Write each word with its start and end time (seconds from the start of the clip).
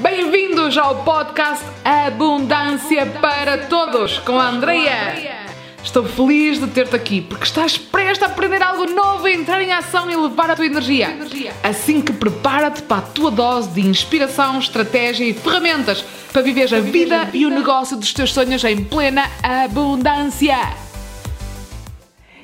Bem-vindos 0.00 0.78
ao 0.78 1.02
podcast 1.02 1.64
Abundância 1.84 3.04
para 3.20 3.66
Todos 3.66 4.20
com 4.20 4.38
a 4.38 4.50
Andrea. 4.50 5.14
Estou 5.82 6.04
feliz 6.04 6.60
de 6.60 6.68
ter-te 6.68 6.94
aqui 6.94 7.20
porque 7.20 7.42
estás 7.42 7.76
prestes 7.76 8.22
a 8.22 8.26
aprender 8.26 8.62
algo 8.62 8.86
novo, 8.86 9.26
entrar 9.26 9.60
em 9.60 9.72
ação 9.72 10.08
e 10.08 10.14
levar 10.14 10.52
a 10.52 10.56
tua 10.56 10.66
energia. 10.66 11.18
Assim 11.64 12.00
que 12.00 12.12
prepara-te 12.12 12.80
para 12.82 12.98
a 12.98 13.02
tua 13.02 13.28
dose 13.32 13.70
de 13.70 13.80
inspiração, 13.80 14.60
estratégia 14.60 15.24
e 15.24 15.34
ferramentas 15.34 16.04
para 16.32 16.42
viveres 16.42 16.72
a 16.72 16.78
vida 16.78 17.28
e 17.32 17.44
o 17.44 17.50
negócio 17.50 17.96
dos 17.96 18.12
teus 18.12 18.32
sonhos 18.32 18.62
em 18.62 18.84
plena 18.84 19.28
abundância. 19.42 20.58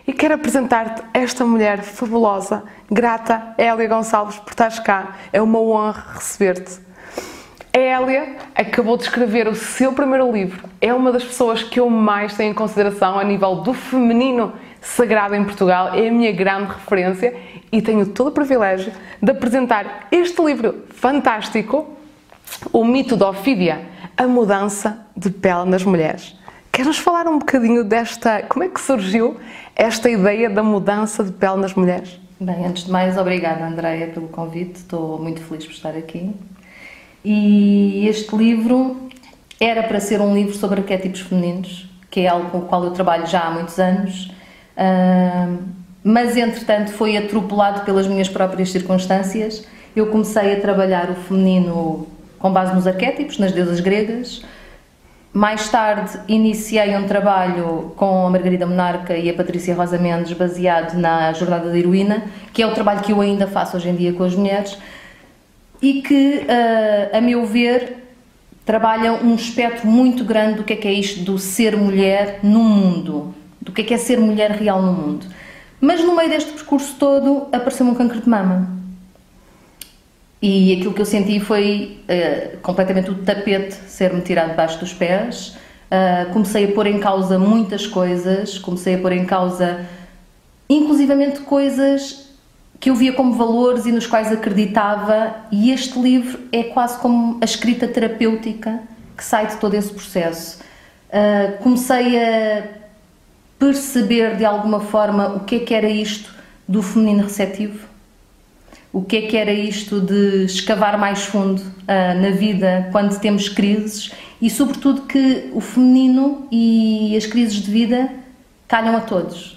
E 0.05 0.13
quero 0.13 0.35
apresentar-te 0.35 1.03
esta 1.15 1.45
mulher 1.45 1.83
fabulosa, 1.83 2.65
grata, 2.91 3.55
Hélia 3.57 3.87
Gonçalves, 3.87 4.39
por 4.39 4.51
estares 4.51 4.81
cá. 4.81 5.15
É 5.33 5.41
uma 5.41 5.61
honra 5.61 6.05
receber-te. 6.17 6.84
A 7.77 7.81
Hélia 7.81 8.37
acabou 8.55 8.97
de 8.97 9.03
escrever 9.03 9.49
o 9.49 9.55
seu 9.57 9.93
primeiro 9.93 10.31
livro. 10.31 10.69
É 10.81 10.95
uma 10.95 11.11
das 11.11 11.25
pessoas 11.25 11.65
que 11.65 11.81
eu 11.81 11.91
mais 11.91 12.37
tenho 12.37 12.53
em 12.53 12.55
consideração 12.55 13.19
a 13.19 13.25
nível 13.25 13.57
do 13.57 13.75
feminino 13.75 14.53
sagrado 14.81 15.35
em 15.35 15.43
Portugal. 15.43 15.93
É 15.93 16.07
a 16.07 16.13
minha 16.13 16.31
grande 16.31 16.73
referência 16.73 17.35
e 17.73 17.83
tenho 17.83 18.07
todo 18.07 18.29
o 18.29 18.31
privilégio 18.31 18.93
de 19.21 19.33
apresentar 19.33 20.07
este 20.13 20.41
livro 20.41 20.85
fantástico, 20.91 21.89
O 22.73 22.85
Mito 22.85 23.17
da 23.17 23.31
Ofídia, 23.31 23.81
a 24.17 24.29
mudança 24.29 25.05
de 25.17 25.29
pele 25.31 25.65
nas 25.65 25.83
mulheres. 25.83 26.39
Queres 26.71 26.97
falar 26.99 27.27
um 27.27 27.41
bocadinho 27.41 27.83
desta, 27.83 28.43
como 28.43 28.65
é 28.65 28.69
que 28.69 28.81
surgiu 28.81 29.37
esta 29.75 30.09
ideia 30.09 30.49
da 30.49 30.63
mudança 30.63 31.25
de 31.25 31.33
pele 31.33 31.57
nas 31.57 31.75
mulheres? 31.75 32.21
Bem, 32.39 32.67
antes 32.67 32.85
de 32.85 32.93
mais, 32.93 33.19
obrigada 33.19 33.67
Andreia 33.67 34.07
pelo 34.07 34.29
convite, 34.29 34.77
estou 34.77 35.19
muito 35.19 35.41
feliz 35.41 35.65
por 35.65 35.73
estar 35.73 35.97
aqui. 35.97 36.33
E 37.25 38.07
este 38.07 38.37
livro 38.37 39.09
era 39.59 39.83
para 39.83 39.99
ser 39.99 40.21
um 40.21 40.35
livro 40.35 40.55
sobre 40.55 40.81
arquétipos 40.81 41.21
femininos, 41.21 41.89
que 42.11 42.21
é 42.21 42.29
algo 42.29 42.51
com 42.51 42.59
o 42.59 42.63
qual 42.63 42.85
eu 42.85 42.91
trabalho 42.91 43.27
já 43.27 43.41
há 43.41 43.51
muitos 43.51 43.79
anos, 43.79 44.31
mas 46.03 46.37
entretanto 46.37 46.93
foi 46.93 47.17
atropelado 47.17 47.81
pelas 47.81 48.07
minhas 48.07 48.29
próprias 48.29 48.71
circunstâncias. 48.71 49.67
Eu 49.97 50.09
comecei 50.09 50.53
a 50.53 50.61
trabalhar 50.61 51.09
o 51.11 51.15
feminino 51.15 52.07
com 52.39 52.53
base 52.53 52.75
nos 52.75 52.87
arquétipos, 52.87 53.39
nas 53.39 53.53
deusas 53.53 53.81
gregas, 53.81 54.45
mais 55.33 55.69
tarde 55.69 56.17
iniciei 56.29 56.97
um 56.97 57.09
trabalho 57.09 57.93
com 57.97 58.27
a 58.27 58.31
Margarida 58.31 58.67
Monarca 58.67 59.17
e 59.17 59.31
a 59.31 59.35
Patrícia 59.35 59.75
Rosa 59.75 59.99
Mendes 59.99 60.33
baseado 60.35 60.95
na 60.95 61.33
Jornada 61.33 61.71
da 61.71 61.77
Heroína, 61.77 62.23
que 62.53 62.63
é 62.63 62.67
o 62.67 62.73
trabalho 62.73 63.01
que 63.01 63.13
eu 63.13 63.21
ainda 63.21 63.47
faço 63.47 63.77
hoje 63.77 63.89
em 63.89 63.97
dia 63.97 64.13
com 64.13 64.23
as 64.23 64.35
mulheres 64.35 64.79
e 65.85 66.01
que, 66.01 66.47
a 67.13 67.21
meu 67.21 67.45
ver, 67.45 68.05
trabalha 68.65 69.13
um 69.13 69.35
espectro 69.35 69.87
muito 69.87 70.25
grande 70.25 70.55
do 70.55 70.65
que 70.65 70.73
é 70.73 70.77
que 70.77 70.89
é 70.89 70.93
isto 70.93 71.21
do 71.21 71.39
ser 71.39 71.77
mulher 71.77 72.41
no 72.43 72.65
mundo, 72.65 73.35
do 73.61 73.71
que 73.71 73.83
é 73.83 73.85
que 73.85 73.93
é 73.93 73.99
ser 73.99 74.19
mulher 74.19 74.53
real 74.53 74.81
no 74.81 74.93
mundo. 74.95 75.27
Mas 75.79 76.03
no 76.03 76.17
meio 76.17 76.31
deste 76.31 76.53
percurso 76.53 76.95
todo 76.99 77.49
apareceu-me 77.53 77.93
um 77.93 77.95
cancro 77.95 78.19
de 78.19 78.27
mama. 78.27 78.71
E 80.41 80.73
aquilo 80.73 80.95
que 80.95 81.03
eu 81.03 81.07
senti 81.07 81.39
foi 81.39 81.99
uh, 82.05 82.59
completamente 82.61 83.11
o 83.11 83.17
tapete 83.17 83.75
ser-me 83.87 84.23
tirado 84.23 84.51
debaixo 84.51 84.81
dos 84.81 84.95
pés. 84.95 85.57
Uh, 85.91 86.33
comecei 86.33 86.65
a 86.65 86.73
pôr 86.73 86.87
em 86.87 86.99
causa 86.99 87.39
muitas 87.39 87.87
coisas, 87.87 88.59
comecei 88.59 88.95
a 88.95 88.99
pôr 88.99 89.13
em 89.13 89.27
causa, 89.27 89.85
inclusivamente, 90.69 91.41
coisas 91.41 92.24
que 92.85 92.91
eu 92.91 92.95
via 92.95 93.15
como 93.15 93.33
valores 93.33 93.87
e 93.87 93.93
nos 93.93 94.07
quais 94.07 94.31
acreditava, 94.31 95.35
e 95.51 95.71
este 95.71 95.99
livro 95.99 96.39
é 96.53 96.65
quase 96.65 96.99
como 96.99 97.39
a 97.41 97.45
escrita 97.47 97.89
terapêutica 97.89 98.79
que 99.17 99.25
sai 99.25 99.47
de 99.47 99.57
todo 99.57 99.73
esse 99.73 99.91
processo. 99.91 100.59
Uh, 101.09 101.63
comecei 101.63 102.23
a 102.23 102.63
perceber 103.59 104.37
de 104.37 104.45
alguma 104.45 104.81
forma 104.81 105.29
o 105.29 105.41
que 105.41 105.55
é 105.55 105.59
que 105.61 105.73
era 105.73 105.89
isto 105.89 106.31
do 106.69 106.83
feminino 106.83 107.23
receptivo 107.23 107.89
o 108.93 109.03
que 109.03 109.17
é 109.17 109.23
que 109.23 109.37
era 109.37 109.53
isto 109.53 110.01
de 110.01 110.45
escavar 110.45 110.99
mais 110.99 111.25
fundo 111.25 111.61
uh, 111.61 112.21
na 112.21 112.31
vida 112.31 112.91
quando 112.93 113.19
temos 113.19 113.49
crises 113.49 114.13
e, 114.43 114.51
sobretudo, 114.51 115.03
que 115.03 115.51
o 115.55 115.61
feminino 115.61 116.47
e 116.53 117.17
as 117.17 117.25
crises 117.25 117.57
de 117.57 117.71
vida 117.71 118.11
calham 118.69 118.95
a 118.95 119.01
todos. 119.01 119.54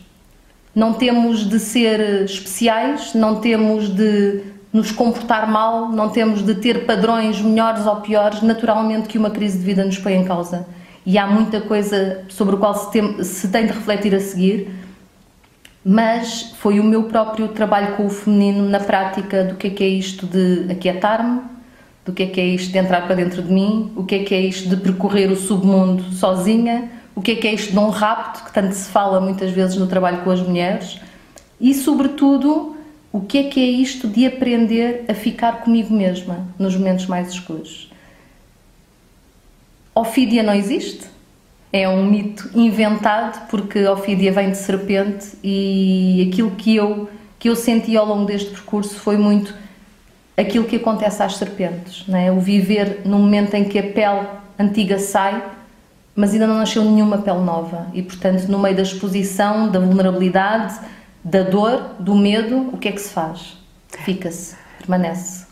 Não 0.77 0.93
temos 0.93 1.39
de 1.49 1.59
ser 1.59 2.23
especiais, 2.23 3.15
não 3.15 3.41
temos 3.41 3.89
de 3.89 4.43
nos 4.71 4.91
comportar 4.91 5.49
mal, 5.49 5.89
não 5.89 6.07
temos 6.09 6.45
de 6.45 6.53
ter 6.53 6.85
padrões 6.85 7.41
melhores 7.41 7.87
ou 7.87 7.95
piores, 7.95 8.43
naturalmente 8.43 9.07
que 9.07 9.17
uma 9.17 9.31
crise 9.31 9.57
de 9.57 9.65
vida 9.65 9.83
nos 9.83 9.97
põe 9.97 10.13
em 10.13 10.23
causa. 10.23 10.67
E 11.03 11.17
há 11.17 11.25
muita 11.25 11.61
coisa 11.61 12.23
sobre 12.29 12.53
o 12.53 12.59
qual 12.59 12.75
se 12.75 12.91
tem, 12.91 13.23
se 13.23 13.47
tem 13.47 13.65
de 13.65 13.73
refletir 13.73 14.13
a 14.13 14.19
seguir, 14.19 14.69
mas 15.83 16.53
foi 16.59 16.79
o 16.79 16.83
meu 16.83 17.05
próprio 17.05 17.47
trabalho 17.47 17.95
com 17.95 18.05
o 18.05 18.09
feminino 18.11 18.69
na 18.69 18.79
prática 18.79 19.45
do 19.45 19.55
que 19.55 19.65
é 19.65 19.69
que 19.71 19.83
é 19.83 19.87
isto 19.87 20.27
de 20.27 20.71
aquietar-me, 20.71 21.41
do 22.05 22.13
que 22.13 22.21
é 22.21 22.27
que 22.27 22.39
é 22.39 22.45
isto 22.45 22.71
de 22.71 22.77
entrar 22.77 23.01
para 23.07 23.15
dentro 23.15 23.41
de 23.41 23.51
mim, 23.51 23.91
o 23.95 24.03
que 24.03 24.13
é 24.13 24.19
que 24.23 24.35
é 24.35 24.41
isto 24.41 24.69
de 24.69 24.77
percorrer 24.77 25.31
o 25.31 25.35
submundo 25.35 26.03
sozinha, 26.13 26.96
o 27.17 27.21
que 27.21 27.31
é 27.31 27.35
que 27.35 27.47
é 27.47 27.53
isto 27.53 27.71
de 27.71 27.79
um 27.79 27.89
rapto, 27.89 28.45
que 28.45 28.53
tanto 28.53 28.73
se 28.73 28.87
fala 28.89 29.19
muitas 29.19 29.49
vezes 29.49 29.75
no 29.75 29.87
trabalho 29.87 30.23
com 30.23 30.29
as 30.29 30.39
mulheres, 30.39 30.99
e 31.59 31.73
sobretudo 31.73 32.77
o 33.11 33.21
que 33.21 33.39
é 33.39 33.43
que 33.45 33.59
é 33.59 33.65
isto 33.65 34.07
de 34.07 34.25
aprender 34.25 35.05
a 35.09 35.13
ficar 35.15 35.61
comigo 35.61 35.91
mesma 35.91 36.47
nos 36.59 36.75
momentos 36.75 37.07
mais 37.07 37.29
escuros. 37.29 37.91
Ofídia 39.95 40.43
não 40.43 40.53
existe? 40.53 41.17
é 41.71 41.87
um 41.87 42.05
mito 42.05 42.49
inventado 42.55 43.47
porque 43.49 43.85
Ofídia 43.87 44.31
vem 44.31 44.51
de 44.51 44.57
serpente 44.57 45.37
e 45.43 46.29
aquilo 46.31 46.51
que 46.51 46.75
eu 46.75 47.09
que 47.39 47.49
eu 47.49 47.55
senti 47.55 47.95
ao 47.95 48.05
longo 48.05 48.25
deste 48.25 48.49
percurso 48.49 48.95
foi 48.95 49.15
muito 49.15 49.53
aquilo 50.35 50.65
que 50.65 50.77
acontece 50.77 51.21
às 51.21 51.35
serpentes, 51.35 52.03
não 52.07 52.17
é? 52.17 52.31
O 52.31 52.39
viver 52.39 53.01
no 53.05 53.19
momento 53.19 53.53
em 53.53 53.63
que 53.63 53.77
a 53.77 53.83
pele 53.83 54.27
antiga 54.57 54.97
sai, 54.97 55.43
mas 56.17 56.33
ainda 56.33 56.47
não 56.47 56.57
nasceu 56.57 56.83
nenhuma 56.83 57.19
pele 57.19 57.41
nova 57.41 57.85
e 57.93 58.01
portanto 58.01 58.47
no 58.47 58.57
meio 58.57 58.75
da 58.75 58.81
exposição, 58.81 59.69
da 59.69 59.79
vulnerabilidade, 59.79 60.79
da 61.23 61.43
dor, 61.43 61.91
do 61.99 62.15
medo, 62.15 62.71
o 62.73 62.77
que 62.77 62.87
é 62.87 62.91
que 62.91 62.99
se 62.99 63.09
faz? 63.09 63.55
Fica-se, 64.03 64.55
permanece. 64.79 65.45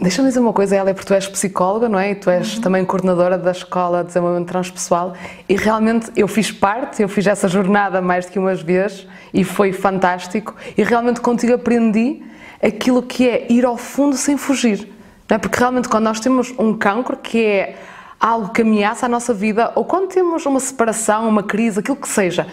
Deixa-me 0.00 0.28
dizer 0.28 0.40
uma 0.40 0.52
coisa, 0.52 0.74
ela 0.74 0.90
é 0.90 0.92
porque 0.92 1.06
tu 1.06 1.14
és 1.14 1.26
psicóloga, 1.28 1.88
não 1.88 1.98
é? 1.98 2.10
E 2.10 2.14
tu 2.16 2.30
és 2.30 2.56
uhum. 2.56 2.60
também 2.60 2.84
coordenadora 2.84 3.38
da 3.38 3.52
Escola 3.52 4.00
de 4.00 4.08
Desenvolvimento 4.08 4.48
Transpessoal 4.48 5.14
e 5.48 5.54
realmente 5.54 6.10
eu 6.16 6.26
fiz 6.26 6.50
parte, 6.50 7.00
eu 7.00 7.08
fiz 7.08 7.24
essa 7.26 7.46
jornada 7.46 8.02
mais 8.02 8.26
do 8.26 8.32
que 8.32 8.38
umas 8.40 8.60
vezes 8.60 9.06
e 9.32 9.44
foi 9.44 9.72
fantástico 9.72 10.54
e 10.76 10.82
realmente 10.82 11.20
contigo 11.20 11.54
aprendi 11.54 12.24
aquilo 12.60 13.02
que 13.02 13.28
é 13.28 13.46
ir 13.52 13.64
ao 13.64 13.76
fundo 13.76 14.16
sem 14.16 14.36
fugir, 14.36 14.92
não 15.28 15.36
é? 15.36 15.38
Porque 15.38 15.58
realmente 15.58 15.88
quando 15.88 16.04
nós 16.04 16.18
temos 16.18 16.52
um 16.58 16.76
cancro 16.76 17.16
que 17.16 17.44
é 17.44 17.76
algo 18.20 18.48
que 18.50 18.62
ameaça 18.62 19.06
a 19.06 19.08
nossa 19.08 19.32
vida 19.32 19.72
ou 19.74 19.84
quando 19.84 20.08
temos 20.08 20.44
uma 20.46 20.60
separação, 20.60 21.28
uma 21.28 21.42
crise, 21.42 21.80
aquilo 21.80 21.96
que 21.96 22.08
seja, 22.08 22.46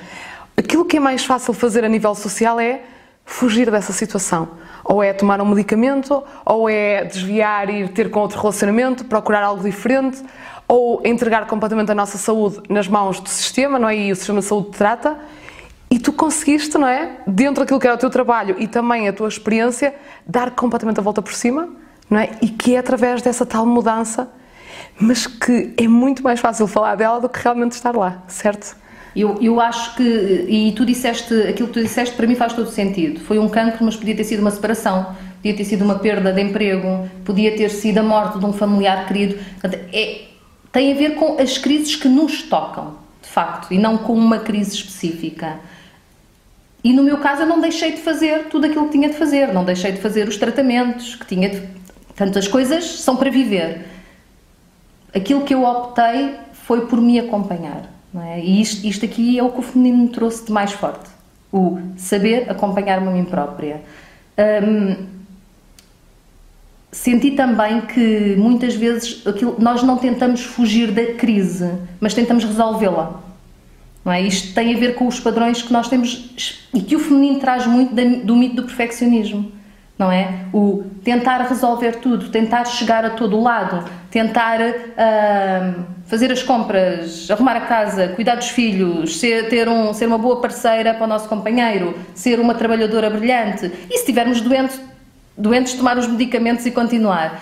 aquilo 0.55 0.85
que 0.85 0.97
é 0.97 0.99
mais 0.99 1.25
fácil 1.25 1.53
fazer 1.53 1.83
a 1.83 1.89
nível 1.89 2.13
social 2.13 2.59
é 2.59 2.81
fugir 3.25 3.71
dessa 3.71 3.91
situação. 3.91 4.49
Ou 4.83 5.01
é 5.01 5.11
tomar 5.11 5.41
um 5.41 5.45
medicamento, 5.45 6.23
ou 6.45 6.69
é 6.69 7.05
desviar 7.05 7.69
e 7.69 7.81
ir 7.81 7.89
ter 7.89 8.11
com 8.11 8.19
outro 8.19 8.39
relacionamento, 8.39 9.03
procurar 9.05 9.41
algo 9.41 9.63
diferente, 9.63 10.23
ou 10.67 11.01
entregar 11.03 11.47
completamente 11.47 11.91
a 11.91 11.95
nossa 11.95 12.17
saúde 12.17 12.61
nas 12.69 12.87
mãos 12.87 13.19
do 13.19 13.27
sistema, 13.27 13.79
não 13.79 13.89
é? 13.89 13.97
E 13.97 14.11
o 14.11 14.15
sistema 14.15 14.39
de 14.39 14.45
saúde 14.45 14.69
trata. 14.77 15.17
E 15.89 15.97
tu 15.97 16.13
conseguiste, 16.13 16.77
não 16.77 16.87
é? 16.87 17.17
Dentro 17.25 17.63
daquilo 17.63 17.79
que 17.79 17.87
era 17.87 17.95
o 17.95 17.99
teu 17.99 18.09
trabalho 18.09 18.55
e 18.59 18.67
também 18.67 19.07
a 19.07 19.13
tua 19.13 19.27
experiência, 19.27 19.95
dar 20.25 20.51
completamente 20.51 20.99
a 20.99 21.03
volta 21.03 21.21
por 21.21 21.33
cima, 21.33 21.69
não 22.09 22.19
é? 22.19 22.29
E 22.41 22.49
que 22.49 22.75
é 22.75 22.79
através 22.79 23.21
dessa 23.21 23.45
tal 23.45 23.65
mudança, 23.65 24.29
mas 24.99 25.27
que 25.27 25.73
é 25.77 25.87
muito 25.87 26.23
mais 26.23 26.39
fácil 26.39 26.67
falar 26.67 26.95
dela 26.95 27.19
do 27.19 27.29
que 27.29 27.39
realmente 27.39 27.73
estar 27.73 27.95
lá, 27.95 28.23
certo? 28.27 28.75
Eu, 29.15 29.37
eu 29.41 29.61
acho 29.61 29.95
que, 29.95 30.03
e 30.03 30.73
tu 30.73 30.85
disseste, 30.85 31.33
aquilo 31.43 31.69
que 31.69 31.75
tu 31.75 31.81
disseste 31.81 32.15
para 32.15 32.27
mim 32.27 32.35
faz 32.35 32.51
todo 32.51 32.69
sentido. 32.69 33.21
Foi 33.21 33.39
um 33.39 33.47
cancro, 33.47 33.85
mas 33.85 33.95
podia 33.95 34.15
ter 34.15 34.25
sido 34.25 34.41
uma 34.41 34.51
separação, 34.51 35.15
podia 35.37 35.55
ter 35.55 35.63
sido 35.63 35.85
uma 35.85 35.99
perda 35.99 36.33
de 36.33 36.41
emprego, 36.41 37.09
podia 37.23 37.55
ter 37.55 37.69
sido 37.69 37.99
a 37.99 38.03
morte 38.03 38.39
de 38.39 38.45
um 38.45 38.51
familiar 38.51 39.07
querido. 39.07 39.37
É, 39.93 40.23
tem 40.71 40.91
a 40.91 40.95
ver 40.95 41.15
com 41.15 41.41
as 41.41 41.57
crises 41.57 41.95
que 41.95 42.09
nos 42.09 42.43
tocam, 42.43 42.95
de 43.21 43.29
facto, 43.29 43.73
e 43.73 43.77
não 43.77 43.97
com 43.97 44.13
uma 44.13 44.39
crise 44.39 44.75
específica. 44.75 45.59
E 46.83 46.91
no 46.91 47.01
meu 47.01 47.17
caso 47.17 47.43
eu 47.43 47.47
não 47.47 47.61
deixei 47.61 47.93
de 47.93 48.01
fazer 48.01 48.47
tudo 48.49 48.65
aquilo 48.65 48.85
que 48.85 48.91
tinha 48.91 49.09
de 49.09 49.15
fazer, 49.15 49.53
não 49.53 49.63
deixei 49.63 49.93
de 49.93 50.01
fazer 50.01 50.27
os 50.27 50.35
tratamentos 50.35 51.15
que 51.15 51.25
tinha 51.25 51.49
de. 51.49 51.61
Portanto, 52.07 52.37
as 52.37 52.47
coisas 52.47 52.83
são 52.99 53.15
para 53.15 53.29
viver. 53.29 53.94
Aquilo 55.15 55.43
que 55.43 55.53
eu 55.53 55.63
optei 55.63 56.35
foi 56.51 56.87
por 56.87 56.99
me 56.99 57.19
acompanhar. 57.19 57.89
É? 58.23 58.39
E 58.39 58.61
isto, 58.61 58.85
isto 58.85 59.05
aqui 59.05 59.37
é 59.37 59.43
o 59.43 59.49
que 59.49 59.59
o 59.59 59.61
feminino 59.61 60.03
me 60.03 60.09
trouxe 60.09 60.45
de 60.45 60.51
mais 60.51 60.71
forte: 60.71 61.09
o 61.51 61.79
saber 61.97 62.49
acompanhar-me 62.49 63.07
a 63.07 63.11
mim 63.11 63.25
própria. 63.25 63.81
Um, 64.37 65.05
senti 66.91 67.31
também 67.31 67.81
que 67.81 68.35
muitas 68.37 68.75
vezes 68.75 69.25
aquilo, 69.27 69.55
nós 69.59 69.83
não 69.83 69.97
tentamos 69.97 70.43
fugir 70.43 70.91
da 70.91 71.13
crise, 71.13 71.73
mas 71.99 72.13
tentamos 72.13 72.43
resolvê-la. 72.43 73.21
É? 74.05 74.21
Isto 74.21 74.53
tem 74.53 74.73
a 74.73 74.77
ver 74.77 74.95
com 74.95 75.07
os 75.07 75.19
padrões 75.19 75.61
que 75.61 75.73
nós 75.73 75.89
temos 75.89 76.61
e 76.73 76.81
que 76.81 76.95
o 76.95 76.99
feminino 76.99 77.39
traz 77.39 77.65
muito 77.65 77.93
do 78.23 78.35
mito 78.35 78.55
do 78.57 78.63
perfeccionismo. 78.63 79.51
Não 79.97 80.11
é? 80.11 80.45
O 80.53 80.83
tentar 81.03 81.37
resolver 81.43 81.93
tudo, 81.97 82.29
tentar 82.29 82.65
chegar 82.65 83.05
a 83.05 83.11
todo 83.11 83.39
lado, 83.39 83.89
tentar 84.11 84.59
uh, 84.59 85.83
fazer 86.05 86.31
as 86.31 86.43
compras, 86.43 87.29
arrumar 87.31 87.55
a 87.55 87.61
casa, 87.61 88.09
cuidar 88.09 88.35
dos 88.35 88.49
filhos, 88.49 89.17
ser, 89.17 89.47
ter 89.47 89.69
um, 89.69 89.93
ser 89.93 90.07
uma 90.07 90.17
boa 90.17 90.41
parceira 90.41 90.93
para 90.93 91.05
o 91.05 91.07
nosso 91.07 91.29
companheiro, 91.29 91.97
ser 92.13 92.39
uma 92.39 92.53
trabalhadora 92.53 93.09
brilhante. 93.09 93.71
E 93.89 93.93
se 93.93 93.99
estivermos 93.99 94.41
doentes, 94.41 94.81
doentes, 95.37 95.73
tomar 95.73 95.97
os 95.97 96.07
medicamentos 96.07 96.65
e 96.65 96.71
continuar. 96.71 97.41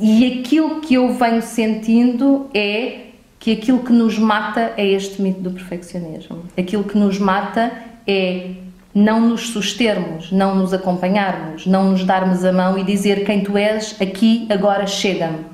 E 0.00 0.40
aquilo 0.40 0.80
que 0.80 0.94
eu 0.94 1.12
venho 1.14 1.42
sentindo 1.42 2.48
é 2.54 3.06
que 3.38 3.52
aquilo 3.52 3.78
que 3.80 3.92
nos 3.92 4.18
mata 4.18 4.72
é 4.76 4.86
este 4.86 5.20
mito 5.22 5.40
do 5.40 5.50
perfeccionismo. 5.50 6.44
Aquilo 6.56 6.84
que 6.84 6.98
nos 6.98 7.18
mata 7.18 7.72
é 8.06 8.50
não 8.96 9.20
nos 9.20 9.50
sustermos, 9.50 10.32
não 10.32 10.54
nos 10.54 10.72
acompanharmos, 10.72 11.66
não 11.66 11.90
nos 11.90 12.02
darmos 12.02 12.42
a 12.46 12.50
mão 12.50 12.78
e 12.78 12.82
dizer 12.82 13.26
quem 13.26 13.44
tu 13.44 13.58
és, 13.58 13.94
aqui, 14.00 14.48
agora, 14.50 14.86
chega-me. 14.86 15.44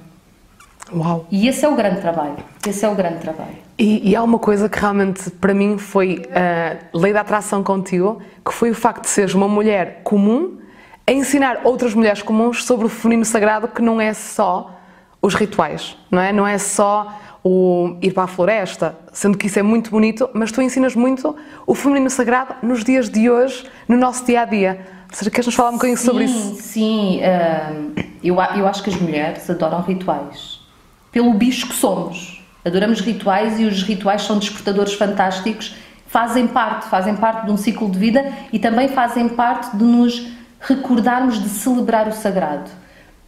Uau! 0.94 1.26
E 1.28 1.48
esse 1.48 1.64
é 1.64 1.68
o 1.68 1.74
grande 1.74 2.00
trabalho. 2.00 2.36
Esse 2.64 2.84
é 2.84 2.88
o 2.88 2.94
grande 2.94 3.18
trabalho. 3.18 3.56
E, 3.76 4.10
e 4.10 4.14
há 4.14 4.22
uma 4.22 4.38
coisa 4.38 4.68
que 4.68 4.78
realmente 4.78 5.28
para 5.28 5.52
mim 5.52 5.76
foi 5.76 6.22
a 6.30 6.96
lei 6.96 7.12
da 7.12 7.22
atração 7.22 7.64
contigo, 7.64 8.22
que 8.44 8.54
foi 8.54 8.70
o 8.70 8.74
facto 8.76 9.02
de 9.02 9.08
seres 9.08 9.34
uma 9.34 9.48
mulher 9.48 10.02
comum 10.04 10.58
a 11.04 11.10
ensinar 11.10 11.62
outras 11.64 11.94
mulheres 11.94 12.22
comuns 12.22 12.62
sobre 12.62 12.86
o 12.86 12.88
feminino 12.88 13.24
sagrado 13.24 13.66
que 13.66 13.82
não 13.82 14.00
é 14.00 14.14
só 14.14 14.70
os 15.20 15.34
rituais, 15.34 15.96
não 16.08 16.22
é? 16.22 16.32
Não 16.32 16.46
é 16.46 16.58
só 16.58 17.12
o 17.44 17.96
ir 18.00 18.12
para 18.12 18.24
a 18.24 18.26
floresta, 18.26 18.96
sendo 19.12 19.36
que 19.36 19.48
isso 19.48 19.58
é 19.58 19.62
muito 19.62 19.90
bonito, 19.90 20.30
mas 20.32 20.52
tu 20.52 20.62
ensinas 20.62 20.94
muito 20.94 21.34
o 21.66 21.74
feminino 21.74 22.08
sagrado 22.08 22.54
nos 22.62 22.84
dias 22.84 23.08
de 23.08 23.28
hoje, 23.28 23.64
no 23.88 23.96
nosso 23.96 24.24
dia 24.24 24.42
a 24.42 24.44
dia. 24.44 24.86
Ou 25.10 25.16
seja, 25.16 25.30
queres 25.30 25.46
nos 25.46 25.54
falar 25.54 25.70
um 25.70 25.74
bocadinho 25.74 25.98
sim, 25.98 26.06
sobre 26.06 26.24
isso? 26.24 26.54
Sim, 26.54 27.20
uh, 27.20 28.04
eu, 28.22 28.36
eu 28.36 28.66
acho 28.66 28.82
que 28.82 28.90
as 28.90 28.96
mulheres 28.96 29.48
adoram 29.50 29.82
rituais. 29.82 30.60
Pelo 31.10 31.34
bicho 31.34 31.68
que 31.68 31.74
somos. 31.74 32.42
Adoramos 32.64 33.00
rituais 33.00 33.58
e 33.58 33.64
os 33.64 33.82
rituais 33.82 34.22
são 34.22 34.38
despertadores 34.38 34.94
fantásticos, 34.94 35.74
fazem 36.06 36.46
parte, 36.46 36.88
fazem 36.88 37.16
parte 37.16 37.46
de 37.46 37.50
um 37.50 37.56
ciclo 37.56 37.90
de 37.90 37.98
vida 37.98 38.32
e 38.52 38.58
também 38.58 38.88
fazem 38.88 39.28
parte 39.28 39.76
de 39.76 39.82
nos 39.82 40.28
recordarmos 40.60 41.42
de 41.42 41.48
celebrar 41.48 42.06
o 42.06 42.12
sagrado. 42.12 42.70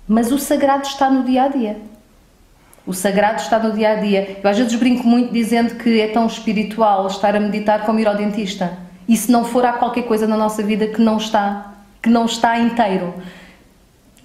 Mas 0.07 0.31
o 0.31 0.39
sagrado 0.39 0.87
está 0.87 1.11
no 1.11 1.25
dia 1.25 1.45
a 1.45 1.49
dia. 1.49 1.77
O 2.87 2.93
sagrado 2.93 3.41
está 3.41 3.59
no 3.59 3.73
dia 3.73 3.93
a 3.93 3.95
dia. 3.95 4.39
Eu 4.43 4.51
às 4.51 4.59
vezes 4.59 4.75
brinco 4.75 5.07
muito 5.07 5.33
dizendo 5.33 5.77
que 5.77 6.01
é 6.01 6.09
tão 6.09 6.27
espiritual 6.27 7.07
estar 7.07 7.35
a 7.35 7.41
meditar 7.41 7.85
como 7.87 7.99
ir 7.99 8.07
ao 8.07 8.17
dentista. 8.17 8.77
E 9.09 9.17
se 9.17 9.31
não 9.33 9.45
for, 9.45 9.65
há 9.65 9.73
qualquer 9.73 10.03
coisa 10.03 10.27
na 10.27 10.37
nossa 10.37 10.63
vida 10.63 10.87
que 10.87 11.01
não 11.01 11.17
está, 11.17 11.75
que 12.03 12.11
não 12.11 12.27
está 12.27 12.59
inteiro. 12.59 13.15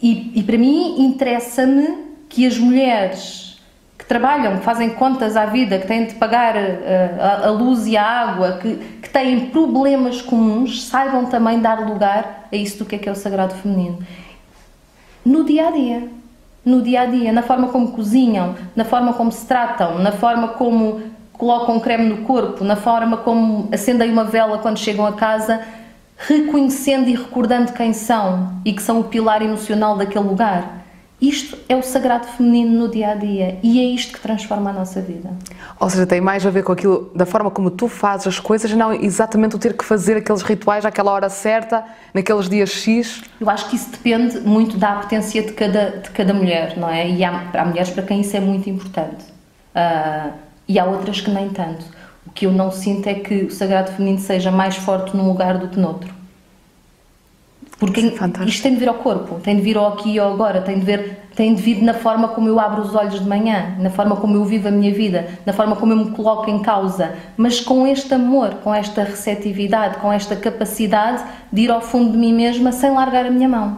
E, 0.02 0.32
e 0.36 0.44
para 0.44 0.58
mim 0.58 1.02
interessa-me 1.06 2.10
que 2.28 2.46
as 2.46 2.58
mulheres 2.58 3.60
que 3.98 4.06
trabalham, 4.06 4.58
que 4.58 4.64
fazem 4.64 4.90
contas 4.92 5.36
à 5.36 5.46
vida, 5.46 5.80
que 5.80 5.88
têm 5.88 6.06
de 6.06 6.16
pagar 6.16 6.56
a, 6.56 6.60
eh, 6.60 7.18
a, 7.20 7.48
a 7.48 7.52
luz 7.52 7.86
e 7.86 7.98
a 7.98 8.04
água, 8.04 8.60
que, 8.62 8.76
que 9.02 9.10
têm 9.10 9.48
problemas 9.48 10.22
comuns, 10.22 10.86
saibam 10.86 11.26
também 11.26 11.60
dar 11.60 11.86
lugar 11.86 12.48
a 12.52 12.56
isso 12.56 12.80
do 12.80 12.86
que 12.86 12.96
é 12.96 12.98
que 12.98 13.10
é 13.10 13.12
o 13.12 13.16
sagrado 13.16 13.56
feminino. 13.56 14.00
No 15.26 15.44
dia 15.44 15.68
a 15.68 15.72
dia 15.72 16.19
no 16.66 16.82
dia 16.82 17.02
a 17.02 17.06
dia, 17.06 17.32
na 17.32 17.42
forma 17.42 17.70
como 17.70 17.92
cozinham, 17.92 18.56
na 18.76 18.86
forma 18.86 19.14
como 19.14 19.32
se 19.32 19.46
tratam, 19.46 20.00
na 20.00 20.12
forma 20.12 20.50
como 20.50 21.02
colocam 21.34 21.80
creme 21.80 22.10
no 22.10 22.18
corpo, 22.26 22.64
na 22.64 22.76
forma 22.76 23.18
como 23.18 23.70
acendem 23.72 24.12
uma 24.12 24.26
vela 24.26 24.58
quando 24.58 24.78
chegam 24.78 25.06
a 25.06 25.14
casa, 25.14 25.62
reconhecendo 26.18 27.08
e 27.08 27.16
recordando 27.16 27.72
quem 27.72 27.94
são 27.94 28.54
e 28.66 28.74
que 28.74 28.82
são 28.82 29.00
o 29.00 29.06
pilar 29.06 29.42
emocional 29.42 29.96
daquele 29.96 30.26
lugar. 30.26 30.79
Isto 31.22 31.58
é 31.68 31.76
o 31.76 31.84
sagrado 31.84 32.28
feminino 32.28 32.80
no 32.80 32.88
dia 32.90 33.12
a 33.12 33.16
dia 33.16 33.60
e 33.62 33.80
é 33.80 33.84
isto 33.84 34.14
que 34.14 34.22
transforma 34.22 34.70
a 34.70 34.74
nossa 34.74 35.02
vida. 35.02 35.30
Ou 35.78 35.90
seja, 35.90 36.06
tem 36.06 36.22
mais 36.22 36.46
a 36.46 36.50
ver 36.50 36.64
com 36.64 36.72
aquilo, 36.72 37.12
da 37.14 37.26
forma 37.26 37.52
como 37.52 37.70
tu 37.70 37.90
fazes 37.90 38.28
as 38.28 38.40
coisas, 38.40 38.72
não 38.72 38.94
exatamente 38.94 39.54
o 39.54 39.60
ter 39.60 39.76
que 39.76 39.84
fazer 39.84 40.16
aqueles 40.16 40.42
rituais 40.42 40.86
àquela 40.86 41.12
hora 41.12 41.30
certa, 41.30 41.84
naqueles 42.14 42.48
dias 42.48 42.70
X. 42.70 43.22
Eu 43.40 43.50
acho 43.50 43.70
que 43.70 43.76
isso 43.76 43.92
depende 43.92 44.40
muito 44.40 44.78
da 44.78 44.94
apetência 44.94 45.44
de 45.44 45.52
cada, 45.52 45.98
de 45.98 46.10
cada 46.12 46.34
mulher, 46.34 46.78
não 46.78 46.90
é? 46.90 47.10
E 47.10 47.22
há, 47.22 47.50
há 47.54 47.66
mulheres 47.66 47.90
para 47.90 48.04
quem 48.04 48.22
isso 48.22 48.38
é 48.38 48.40
muito 48.40 48.70
importante. 48.70 49.26
Uh, 49.76 50.32
e 50.70 50.80
há 50.80 50.86
outras 50.86 51.20
que 51.20 51.30
nem 51.30 51.50
tanto. 51.50 51.86
O 52.26 52.32
que 52.32 52.46
eu 52.46 52.52
não 52.52 52.72
sinto 52.72 53.08
é 53.08 53.16
que 53.16 53.44
o 53.44 53.52
sagrado 53.52 53.92
feminino 53.92 54.20
seja 54.20 54.52
mais 54.52 54.78
forte 54.78 55.18
num 55.18 55.28
lugar 55.28 55.58
do 55.58 55.68
que 55.68 55.78
noutro. 55.78 56.19
Porque 57.80 58.02
é 58.02 58.46
isto 58.46 58.62
tem 58.62 58.74
de 58.74 58.80
vir 58.80 58.90
ao 58.90 58.96
corpo, 58.96 59.40
tem 59.40 59.56
de 59.56 59.62
vir 59.62 59.78
ao 59.78 59.94
aqui 59.94 60.12
e 60.12 60.20
ao 60.20 60.34
agora, 60.34 60.62
tem 60.62 60.80
de, 60.80 60.86
ver, 60.86 61.30
tem 61.34 61.56
de 61.56 61.62
vir 61.62 61.82
na 61.82 61.94
forma 61.94 62.28
como 62.28 62.50
eu 62.50 62.60
abro 62.60 62.82
os 62.82 62.94
olhos 62.94 63.22
de 63.22 63.26
manhã, 63.28 63.74
na 63.80 63.90
forma 63.90 64.18
como 64.18 64.36
eu 64.36 64.44
vivo 64.44 64.68
a 64.68 64.72
minha 64.72 64.94
vida, 64.94 65.30
na 65.46 65.54
forma 65.54 65.78
como 65.78 65.94
eu 65.94 65.98
me 65.98 66.12
coloco 66.12 66.50
em 66.50 66.60
causa, 66.62 67.16
mas 67.38 67.62
com 67.62 67.88
este 67.88 68.14
amor, 68.14 68.56
com 68.56 68.76
esta 68.76 69.04
receptividade, 69.04 69.98
com 70.00 70.12
esta 70.12 70.36
capacidade 70.36 71.24
de 71.54 71.62
ir 71.62 71.72
ao 71.72 71.80
fundo 71.80 72.12
de 72.12 72.18
mim 72.18 72.34
mesma 72.34 72.74
sem 72.74 72.92
largar 72.92 73.26
a 73.26 73.32
minha 73.32 73.48
mão. 73.48 73.78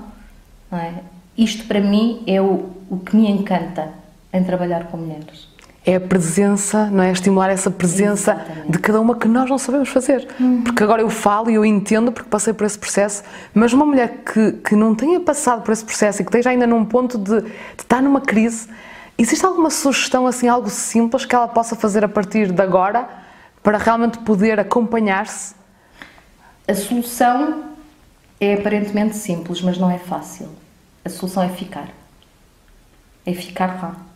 É? 0.72 0.94
Isto 1.38 1.66
para 1.66 1.80
mim 1.80 2.24
é 2.26 2.42
o, 2.42 2.72
o 2.90 2.98
que 2.98 3.16
me 3.16 3.30
encanta 3.30 3.90
em 4.34 4.44
trabalhar 4.44 4.86
com 4.86 4.98
mulheres 4.98 5.51
é 5.84 5.96
a 5.96 6.00
presença, 6.00 6.86
não 6.88 7.04
é? 7.04 7.12
Estimular 7.12 7.50
essa 7.50 7.72
presença 7.72 8.34
Exatamente. 8.34 8.72
de 8.72 8.80
cada 8.80 9.02
uma 9.02 9.16
que 9.16 9.28
nós 9.28 9.50
não 9.50 9.58
sabemos 9.58 9.90
fazer. 9.90 10.28
Uhum. 10.40 10.64
Porque 10.64 10.84
agora 10.84 11.02
eu 11.02 11.10
falo 11.10 11.50
e 11.50 11.56
eu 11.56 11.66
entendo 11.66 12.12
porque 12.12 12.30
passei 12.30 12.54
por 12.54 12.66
esse 12.66 12.78
processo, 12.78 13.24
mas 13.54 13.74
uma 13.74 13.86
mulher 13.86 14.22
que, 14.24 14.52
que 14.54 14.76
não 14.76 14.94
tenha 14.94 15.20
passado 15.20 15.64
por 15.64 15.72
esse 15.72 15.84
processo 15.84 16.22
e 16.22 16.26
que 16.26 16.30
esteja 16.30 16.52
ainda 16.52 16.68
num 16.68 16.86
ponto 16.86 17.18
de, 17.18 17.42
de 17.42 17.52
estar 17.80 18.02
numa 18.02 18.22
crise, 18.22 18.70
existe 19.18 19.44
alguma 19.44 19.72
sugestão, 19.72 20.28
assim, 20.28 20.48
algo 20.48 20.70
simples 20.70 21.26
que 21.26 21.34
ela 21.34 21.48
possa 21.48 21.76
fazer 21.76 22.04
a 22.04 22.10
partir 22.10 22.52
de 22.52 22.62
agora 22.62 23.10
para 23.64 23.80
realmente 23.80 24.20
poder 24.20 24.60
acompanhar-se? 24.60 25.56
A 26.68 26.76
solução 26.76 27.64
é 28.40 28.54
aparentemente 28.54 29.16
simples, 29.16 29.62
mas 29.64 29.80
não 29.80 29.90
é 29.90 29.98
fácil. 29.98 30.48
A 31.04 31.10
solução 31.10 31.42
é 31.42 31.50
ficar. 31.50 31.88
É 33.26 33.34
ficar 33.34 33.82
lá 33.82 34.11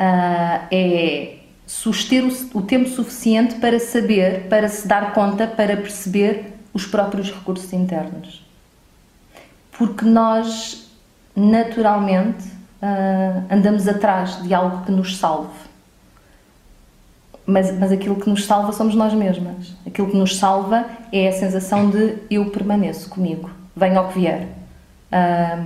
uh, 0.00 0.66
é 0.70 1.38
suster 1.66 2.24
o, 2.24 2.58
o 2.58 2.62
tempo 2.62 2.88
suficiente 2.88 3.56
para 3.56 3.78
saber, 3.78 4.48
para 4.48 4.68
se 4.68 4.86
dar 4.86 5.12
conta, 5.12 5.46
para 5.46 5.76
perceber 5.76 6.54
os 6.72 6.86
próprios 6.86 7.30
recursos 7.30 7.72
internos. 7.72 8.46
Porque 9.76 10.04
nós, 10.04 10.90
naturalmente, 11.36 12.46
uh, 12.82 13.44
andamos 13.50 13.86
atrás 13.86 14.42
de 14.42 14.54
algo 14.54 14.84
que 14.84 14.92
nos 14.92 15.16
salve. 15.16 15.68
Mas, 17.46 17.76
mas 17.78 17.90
aquilo 17.90 18.16
que 18.16 18.28
nos 18.28 18.44
salva 18.44 18.72
somos 18.72 18.94
nós 18.94 19.14
mesmas. 19.14 19.74
Aquilo 19.86 20.10
que 20.10 20.16
nos 20.16 20.36
salva 20.36 20.84
é 21.12 21.28
a 21.28 21.32
sensação 21.32 21.88
de 21.90 22.16
eu 22.30 22.50
permaneço 22.50 23.08
comigo, 23.08 23.50
venha 23.74 23.98
ao 23.98 24.08
que 24.08 24.18
vier. 24.20 24.42
Um, 24.42 24.46
ah, 25.12 25.64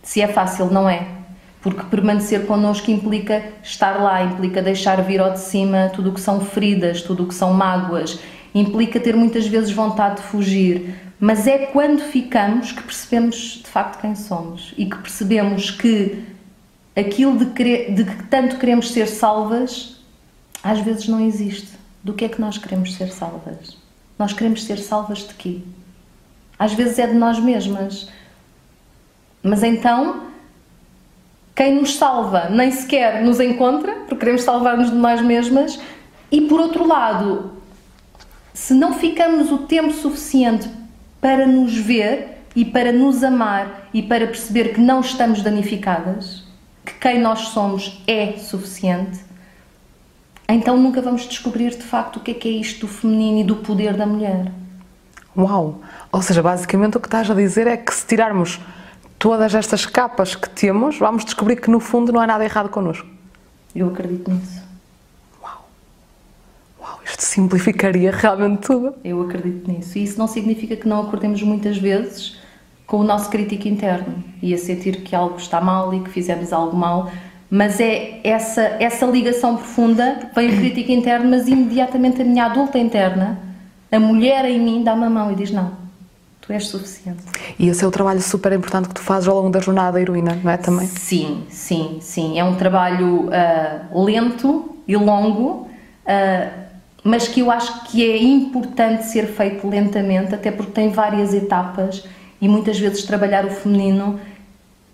se 0.00 0.22
é 0.22 0.28
fácil, 0.28 0.66
não 0.70 0.88
é 0.88 1.17
porque 1.60 1.82
permanecer 1.84 2.46
connosco 2.46 2.90
implica 2.90 3.42
estar 3.62 4.00
lá, 4.02 4.22
implica 4.22 4.62
deixar 4.62 5.02
vir 5.02 5.20
ao 5.20 5.32
de 5.32 5.40
cima 5.40 5.90
tudo 5.92 6.10
o 6.10 6.14
que 6.14 6.20
são 6.20 6.40
feridas, 6.40 7.02
tudo 7.02 7.24
o 7.24 7.26
que 7.26 7.34
são 7.34 7.52
mágoas, 7.52 8.18
implica 8.54 9.00
ter 9.00 9.16
muitas 9.16 9.46
vezes 9.46 9.70
vontade 9.70 10.16
de 10.16 10.22
fugir, 10.22 10.94
mas 11.20 11.46
é 11.46 11.66
quando 11.66 12.00
ficamos 12.00 12.72
que 12.72 12.82
percebemos 12.82 13.60
de 13.64 13.68
facto 13.68 14.00
quem 14.00 14.14
somos 14.14 14.72
e 14.76 14.86
que 14.86 14.96
percebemos 14.98 15.70
que 15.70 16.24
aquilo 16.94 17.36
de, 17.36 17.46
querer, 17.46 17.92
de 17.92 18.04
que 18.04 18.24
tanto 18.24 18.56
queremos 18.56 18.92
ser 18.92 19.08
salvas 19.08 19.98
às 20.62 20.80
vezes 20.80 21.08
não 21.08 21.20
existe. 21.20 21.78
Do 22.02 22.14
que 22.14 22.24
é 22.24 22.28
que 22.28 22.40
nós 22.40 22.58
queremos 22.58 22.94
ser 22.94 23.08
salvas? 23.08 23.76
Nós 24.18 24.32
queremos 24.32 24.64
ser 24.64 24.78
salvas 24.78 25.18
de 25.18 25.34
quê? 25.34 25.60
Às 26.58 26.72
vezes 26.72 26.98
é 26.98 27.06
de 27.06 27.14
nós 27.14 27.38
mesmas. 27.38 28.08
Mas 29.42 29.62
então 29.62 30.27
quem 31.58 31.74
nos 31.74 31.96
salva 31.96 32.48
nem 32.50 32.70
sequer 32.70 33.20
nos 33.20 33.40
encontra, 33.40 33.92
porque 34.06 34.14
queremos 34.14 34.44
salvar-nos 34.44 34.92
de 34.92 34.96
nós 34.96 35.20
mesmas, 35.20 35.76
e 36.30 36.42
por 36.42 36.60
outro 36.60 36.86
lado, 36.86 37.50
se 38.54 38.72
não 38.72 38.94
ficamos 38.94 39.50
o 39.50 39.58
tempo 39.58 39.92
suficiente 39.92 40.70
para 41.20 41.48
nos 41.48 41.76
ver 41.76 42.44
e 42.54 42.64
para 42.64 42.92
nos 42.92 43.24
amar 43.24 43.88
e 43.92 44.04
para 44.04 44.28
perceber 44.28 44.72
que 44.72 44.80
não 44.80 45.00
estamos 45.00 45.42
danificadas, 45.42 46.44
que 46.86 46.94
quem 46.94 47.20
nós 47.20 47.48
somos 47.48 48.04
é 48.06 48.36
suficiente, 48.36 49.18
então 50.48 50.76
nunca 50.76 51.02
vamos 51.02 51.26
descobrir 51.26 51.70
de 51.70 51.82
facto 51.82 52.18
o 52.18 52.20
que 52.20 52.30
é 52.30 52.34
que 52.34 52.48
é 52.48 52.52
isto 52.52 52.86
do 52.86 52.88
feminino 52.88 53.40
e 53.40 53.44
do 53.44 53.56
poder 53.56 53.94
da 53.94 54.06
mulher. 54.06 54.52
Uau! 55.36 55.80
Ou 56.12 56.22
seja, 56.22 56.40
basicamente 56.40 56.96
o 56.96 57.00
que 57.00 57.08
estás 57.08 57.28
a 57.28 57.34
dizer 57.34 57.66
é 57.66 57.76
que 57.76 57.92
se 57.92 58.06
tirarmos 58.06 58.60
todas 59.18 59.54
estas 59.54 59.84
capas 59.84 60.34
que 60.34 60.48
temos, 60.48 60.98
vamos 60.98 61.24
descobrir 61.24 61.56
que 61.56 61.70
no 61.70 61.80
fundo 61.80 62.12
não 62.12 62.20
há 62.20 62.26
nada 62.26 62.44
errado 62.44 62.68
connosco. 62.68 63.06
Eu 63.74 63.88
acredito 63.88 64.30
nisso. 64.30 64.62
Uau! 65.42 65.68
Uau, 66.80 67.00
isto 67.04 67.22
simplificaria 67.22 68.10
realmente 68.12 68.60
tudo. 68.60 68.94
Eu 69.04 69.20
acredito 69.22 69.70
nisso. 69.70 69.98
E 69.98 70.04
isso 70.04 70.18
não 70.18 70.28
significa 70.28 70.76
que 70.76 70.88
não 70.88 71.02
acordemos 71.02 71.42
muitas 71.42 71.76
vezes 71.76 72.38
com 72.86 72.98
o 72.98 73.04
nosso 73.04 73.28
crítico 73.28 73.68
interno 73.68 74.24
e 74.40 74.54
a 74.54 74.58
sentir 74.58 75.02
que 75.02 75.14
algo 75.14 75.36
está 75.36 75.60
mal 75.60 75.92
e 75.92 76.00
que 76.00 76.10
fizemos 76.10 76.52
algo 76.52 76.76
mal. 76.76 77.10
Mas 77.50 77.80
é 77.80 78.20
essa, 78.24 78.62
essa 78.80 79.06
ligação 79.06 79.56
profunda, 79.56 80.30
vem 80.34 80.50
o 80.50 80.56
crítico 80.56 80.92
interno, 80.92 81.30
mas 81.30 81.48
imediatamente 81.48 82.22
a 82.22 82.24
minha 82.24 82.44
adulta 82.44 82.78
interna, 82.78 83.38
a 83.90 83.98
mulher 83.98 84.44
em 84.44 84.60
mim, 84.60 84.84
dá-me 84.84 85.04
a 85.04 85.10
mão 85.10 85.32
e 85.32 85.34
diz: 85.34 85.50
Não, 85.50 85.72
tu 86.48 86.52
és 86.54 86.66
suficiente. 86.66 87.22
E 87.58 87.68
esse 87.68 87.84
é 87.84 87.86
o 87.86 87.90
trabalho 87.90 88.22
super 88.22 88.52
importante 88.52 88.88
que 88.88 88.94
tu 88.94 89.02
fazes 89.02 89.28
ao 89.28 89.36
longo 89.36 89.50
da 89.50 89.60
jornada 89.60 90.00
heroína, 90.00 90.40
não 90.42 90.50
é? 90.50 90.56
Também? 90.56 90.86
Sim, 90.86 91.44
sim, 91.50 91.98
sim. 92.00 92.38
É 92.38 92.44
um 92.44 92.56
trabalho 92.56 93.28
uh, 93.28 94.04
lento 94.04 94.74
e 94.88 94.96
longo, 94.96 95.68
uh, 96.06 96.50
mas 97.04 97.28
que 97.28 97.40
eu 97.40 97.50
acho 97.50 97.84
que 97.84 98.02
é 98.02 98.22
importante 98.22 99.04
ser 99.04 99.26
feito 99.26 99.68
lentamente, 99.68 100.34
até 100.34 100.50
porque 100.50 100.72
tem 100.72 100.88
várias 100.88 101.34
etapas 101.34 102.04
e 102.40 102.48
muitas 102.48 102.78
vezes 102.78 103.04
trabalhar 103.04 103.44
o 103.44 103.50
feminino 103.50 104.18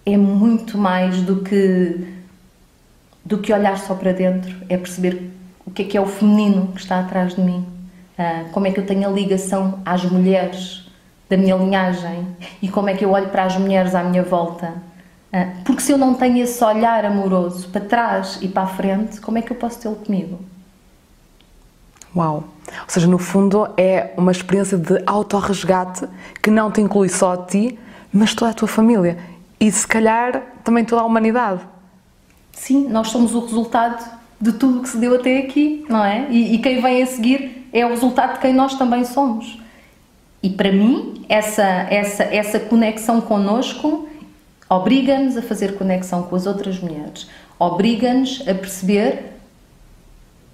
é 0.04 0.16
muito 0.16 0.76
mais 0.76 1.22
do 1.22 1.36
que 1.42 2.12
do 3.24 3.38
que 3.38 3.54
olhar 3.54 3.78
só 3.78 3.94
para 3.94 4.12
dentro, 4.12 4.54
é 4.68 4.76
perceber 4.76 5.30
o 5.64 5.70
que 5.70 5.80
é 5.80 5.84
que 5.86 5.96
é 5.96 6.00
o 6.00 6.04
feminino 6.04 6.72
que 6.74 6.80
está 6.80 7.00
atrás 7.00 7.36
de 7.36 7.40
mim, 7.40 7.64
uh, 8.18 8.50
como 8.50 8.66
é 8.66 8.72
que 8.72 8.80
eu 8.80 8.84
tenho 8.84 9.08
a 9.08 9.10
ligação 9.10 9.80
às 9.86 10.04
mulheres 10.04 10.83
da 11.28 11.36
minha 11.36 11.56
linhagem 11.56 12.26
e 12.60 12.68
como 12.68 12.88
é 12.88 12.94
que 12.94 13.04
eu 13.04 13.10
olho 13.10 13.28
para 13.28 13.44
as 13.44 13.56
mulheres 13.56 13.94
à 13.94 14.02
minha 14.02 14.22
volta. 14.22 14.74
Uh, 15.32 15.64
porque 15.64 15.82
se 15.82 15.92
eu 15.92 15.98
não 15.98 16.14
tenho 16.14 16.38
esse 16.38 16.62
olhar 16.62 17.04
amoroso 17.04 17.68
para 17.68 17.80
trás 17.80 18.38
e 18.40 18.48
para 18.48 18.62
a 18.62 18.66
frente, 18.66 19.20
como 19.20 19.38
é 19.38 19.42
que 19.42 19.50
eu 19.50 19.56
posso 19.56 19.80
tê-lo 19.80 19.96
comigo? 19.96 20.38
Uau! 22.14 22.44
Ou 22.68 22.88
seja, 22.88 23.06
no 23.06 23.18
fundo 23.18 23.68
é 23.76 24.12
uma 24.16 24.30
experiência 24.30 24.78
de 24.78 25.02
autorresgate 25.06 26.06
que 26.42 26.50
não 26.50 26.70
te 26.70 26.80
inclui 26.80 27.08
só 27.08 27.32
a 27.34 27.36
ti, 27.36 27.78
mas 28.12 28.34
toda 28.34 28.52
a 28.52 28.54
tua 28.54 28.68
família 28.68 29.18
e 29.60 29.70
se 29.70 29.86
calhar 29.86 30.42
também 30.62 30.84
toda 30.84 31.02
a 31.02 31.04
humanidade. 31.04 31.60
Sim, 32.52 32.88
nós 32.88 33.08
somos 33.08 33.34
o 33.34 33.40
resultado 33.40 34.04
de 34.40 34.52
tudo 34.52 34.82
que 34.82 34.88
se 34.88 34.98
deu 34.98 35.14
até 35.14 35.38
aqui, 35.38 35.84
não 35.88 36.04
é? 36.04 36.26
E, 36.30 36.54
e 36.54 36.58
quem 36.58 36.80
vem 36.80 37.02
a 37.02 37.06
seguir 37.06 37.68
é 37.72 37.84
o 37.84 37.88
resultado 37.88 38.34
de 38.34 38.40
quem 38.40 38.52
nós 38.52 38.74
também 38.74 39.04
somos. 39.04 39.58
E 40.44 40.50
para 40.50 40.70
mim, 40.70 41.24
essa, 41.26 41.62
essa, 41.62 42.22
essa 42.24 42.60
conexão 42.60 43.18
connosco 43.18 44.06
obriga-nos 44.68 45.38
a 45.38 45.42
fazer 45.42 45.74
conexão 45.74 46.24
com 46.24 46.36
as 46.36 46.44
outras 46.44 46.78
mulheres, 46.78 47.30
obriga-nos 47.58 48.46
a 48.46 48.54
perceber 48.54 49.32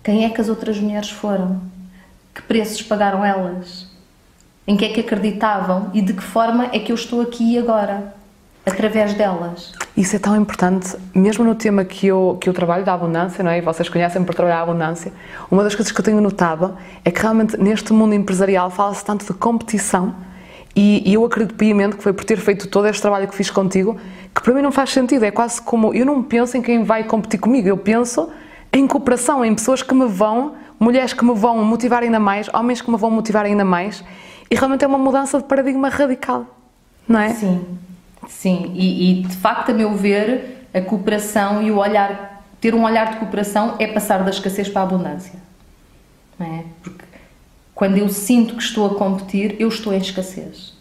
quem 0.01 0.25
é 0.25 0.31
que 0.31 0.41
as 0.41 0.49
outras 0.49 0.79
mulheres 0.79 1.11
foram, 1.11 1.61
que 2.33 2.41
preços 2.43 2.81
pagaram 2.83 3.25
elas, 3.25 3.89
em 4.65 4.77
que 4.77 4.85
é 4.85 4.93
que 4.93 5.01
acreditavam 5.01 5.91
e 5.93 6.01
de 6.01 6.13
que 6.13 6.23
forma 6.23 6.67
é 6.73 6.79
que 6.79 6.93
eu 6.93 6.95
estou 6.95 7.21
aqui 7.21 7.59
agora 7.59 8.15
através 8.65 9.15
delas. 9.15 9.73
Isso 9.97 10.17
é 10.17 10.19
tão 10.19 10.37
importante, 10.37 10.97
mesmo 11.15 11.45
no 11.45 11.55
tema 11.55 11.85
que 11.85 12.07
eu, 12.07 12.39
que 12.41 12.49
eu 12.49 12.53
trabalho 12.53 12.85
da 12.85 12.95
abundância, 12.95 13.43
não 13.43 13.51
é? 13.51 13.59
E 13.59 13.61
vocês 13.61 13.89
conhecem 13.89 14.23
por 14.25 14.35
trabalhar 14.35 14.59
a 14.59 14.63
abundância. 14.63 15.13
Uma 15.51 15.65
das 15.65 15.75
coisas 15.75 15.93
que 15.93 16.01
eu 16.01 16.05
tenho 16.05 16.21
notado 16.21 16.77
é 17.05 17.11
que 17.11 17.21
realmente 17.21 17.57
neste 17.57 17.93
mundo 17.93 18.15
empresarial 18.15 18.71
fala-se 18.71 19.05
tanto 19.05 19.27
de 19.27 19.33
competição 19.35 20.15
e, 20.75 21.03
e, 21.11 21.15
eu 21.15 21.25
acredito 21.25 21.55
piamente 21.57 21.97
que 21.97 22.03
foi 22.03 22.13
por 22.13 22.25
ter 22.25 22.37
feito 22.37 22.69
todo 22.69 22.87
este 22.87 23.03
trabalho 23.03 23.27
que 23.27 23.35
fiz 23.35 23.51
contigo 23.51 23.97
que 24.33 24.41
para 24.41 24.55
mim 24.55 24.63
não 24.63 24.71
faz 24.71 24.91
sentido. 24.91 25.25
É 25.25 25.31
quase 25.31 25.61
como 25.61 25.93
eu 25.93 26.07
não 26.07 26.23
penso 26.23 26.57
em 26.57 26.63
quem 26.63 26.85
vai 26.85 27.03
competir 27.05 27.41
comigo, 27.41 27.67
eu 27.67 27.77
penso 27.77 28.31
em 28.73 28.87
cooperação, 28.87 29.45
em 29.45 29.53
pessoas 29.53 29.83
que 29.83 29.93
me 29.93 30.07
vão, 30.07 30.55
mulheres 30.79 31.13
que 31.13 31.25
me 31.25 31.35
vão 31.35 31.65
motivar 31.65 32.03
ainda 32.03 32.21
mais, 32.21 32.49
homens 32.55 32.81
que 32.81 32.91
me 32.91 32.97
vão 32.97 33.11
motivar 33.11 33.45
ainda 33.45 33.65
mais 33.65 34.05
e 34.49 34.55
realmente 34.55 34.85
é 34.85 34.87
uma 34.87 34.99
mudança 34.99 35.39
de 35.39 35.45
paradigma 35.45 35.89
radical, 35.89 36.47
não 37.09 37.19
é? 37.19 37.31
Sim. 37.31 37.65
Sim, 38.31 38.73
e, 38.75 39.11
e, 39.11 39.23
de 39.23 39.37
facto, 39.37 39.71
a 39.71 39.75
meu 39.75 39.95
ver, 39.95 40.69
a 40.73 40.81
cooperação 40.81 41.63
e 41.63 41.71
o 41.71 41.77
olhar, 41.77 42.43
ter 42.61 42.75
um 42.75 42.85
olhar 42.85 43.11
de 43.11 43.17
cooperação 43.19 43.75
é 43.79 43.87
passar 43.89 44.23
da 44.23 44.31
escassez 44.31 44.69
para 44.69 44.83
a 44.83 44.85
abundância. 44.85 45.35
Não 46.39 46.47
é? 46.47 46.65
Porque 46.83 47.05
quando 47.75 47.99
eu 47.99 48.09
sinto 48.09 48.55
que 48.55 48.63
estou 48.63 48.87
a 48.87 48.95
competir, 48.95 49.57
eu 49.59 49.69
estou 49.69 49.93
em 49.93 49.99
escassez. 49.99 50.73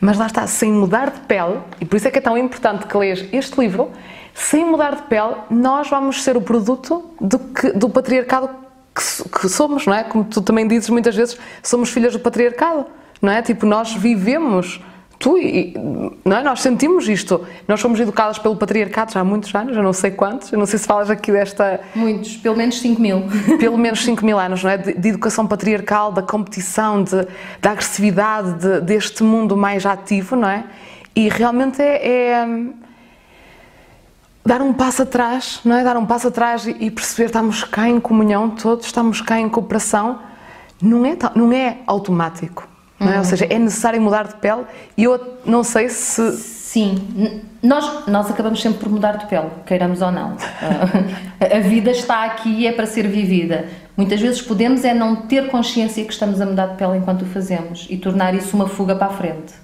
Mas 0.00 0.18
lá 0.18 0.26
está, 0.26 0.46
sem 0.46 0.70
mudar 0.70 1.10
de 1.10 1.20
pele, 1.20 1.58
e 1.80 1.84
por 1.84 1.96
isso 1.96 2.06
é 2.06 2.10
que 2.10 2.18
é 2.18 2.20
tão 2.20 2.36
importante 2.36 2.86
que 2.86 2.96
leias 2.96 3.24
este 3.32 3.58
livro, 3.58 3.90
sem 4.34 4.64
mudar 4.64 4.94
de 4.94 5.02
pele, 5.02 5.34
nós 5.50 5.88
vamos 5.88 6.22
ser 6.22 6.36
o 6.36 6.40
produto 6.40 7.10
do, 7.20 7.38
que, 7.38 7.72
do 7.72 7.88
patriarcado 7.88 8.50
que, 8.94 9.28
que 9.28 9.48
somos, 9.48 9.86
não 9.86 9.94
é? 9.94 10.04
Como 10.04 10.24
tu 10.24 10.40
também 10.40 10.68
dizes 10.68 10.88
muitas 10.88 11.16
vezes, 11.16 11.38
somos 11.62 11.90
filhas 11.90 12.12
do 12.12 12.20
patriarcado, 12.20 12.86
não 13.20 13.32
é? 13.32 13.42
Tipo, 13.42 13.66
nós 13.66 13.94
vivemos 13.94 14.80
tu 15.18 15.36
e 15.36 15.74
não 16.24 16.36
é? 16.36 16.42
nós 16.42 16.60
sentimos 16.60 17.08
isto. 17.08 17.44
Nós 17.66 17.80
fomos 17.80 17.98
educadas 17.98 18.38
pelo 18.38 18.56
patriarcado 18.56 19.12
já 19.12 19.20
há 19.20 19.24
muitos 19.24 19.54
anos, 19.54 19.76
eu 19.76 19.82
não 19.82 19.92
sei 19.92 20.10
quantos, 20.10 20.52
eu 20.52 20.58
não 20.58 20.66
sei 20.66 20.78
se 20.78 20.86
falas 20.86 21.10
aqui 21.10 21.32
desta. 21.32 21.80
Muitos, 21.94 22.36
pelo 22.36 22.56
menos 22.56 22.78
5 22.80 23.00
mil. 23.00 23.24
Pelo 23.58 23.76
menos 23.76 24.04
5 24.04 24.24
mil 24.24 24.38
anos, 24.38 24.62
não 24.62 24.70
é? 24.70 24.78
De, 24.78 24.94
de, 24.94 25.08
educação 25.08 25.46
patriarcal, 25.46 26.12
da 26.12 26.22
competição, 26.22 27.02
de, 27.02 27.26
da 27.60 27.72
agressividade, 27.72 28.54
de, 28.54 28.80
deste 28.80 29.22
mundo 29.22 29.56
mais 29.56 29.84
ativo, 29.84 30.36
não 30.36 30.48
é? 30.48 30.64
E 31.14 31.28
realmente 31.28 31.82
é, 31.82 32.06
é. 32.06 32.46
dar 34.44 34.62
um 34.62 34.72
passo 34.72 35.02
atrás, 35.02 35.60
não 35.64 35.76
é? 35.76 35.82
Dar 35.82 35.96
um 35.96 36.06
passo 36.06 36.28
atrás 36.28 36.66
e, 36.66 36.76
e 36.78 36.90
perceber 36.90 37.26
estamos 37.26 37.64
cá 37.64 37.88
em 37.88 37.98
comunhão 37.98 38.50
todos, 38.50 38.86
estamos 38.86 39.20
cá 39.20 39.40
em 39.40 39.48
cooperação. 39.48 40.20
Não 40.80 41.04
é, 41.04 41.16
não 41.34 41.52
é 41.52 41.78
automático 41.86 42.67
é? 43.00 43.18
Ou 43.18 43.24
seja, 43.24 43.46
é 43.48 43.58
necessário 43.58 44.00
mudar 44.00 44.26
de 44.26 44.34
pele 44.36 44.64
e 44.96 45.04
eu 45.04 45.38
não 45.44 45.62
sei 45.62 45.88
se. 45.88 46.32
Sim, 46.32 47.42
nós, 47.62 48.06
nós 48.06 48.30
acabamos 48.30 48.60
sempre 48.60 48.80
por 48.80 48.90
mudar 48.90 49.12
de 49.16 49.26
pele, 49.26 49.48
queiramos 49.64 50.02
ou 50.02 50.10
não. 50.10 50.36
a 51.40 51.60
vida 51.60 51.90
está 51.90 52.24
aqui 52.24 52.50
e 52.50 52.66
é 52.66 52.72
para 52.72 52.86
ser 52.86 53.08
vivida. 53.08 53.66
Muitas 53.96 54.20
vezes 54.20 54.42
podemos 54.42 54.84
é 54.84 54.92
não 54.92 55.16
ter 55.16 55.48
consciência 55.48 56.04
que 56.04 56.12
estamos 56.12 56.40
a 56.40 56.46
mudar 56.46 56.66
de 56.66 56.76
pele 56.76 56.98
enquanto 56.98 57.22
o 57.22 57.26
fazemos 57.26 57.86
e 57.88 57.96
tornar 57.96 58.34
isso 58.34 58.54
uma 58.54 58.68
fuga 58.68 58.94
para 58.94 59.06
a 59.06 59.10
frente. 59.10 59.54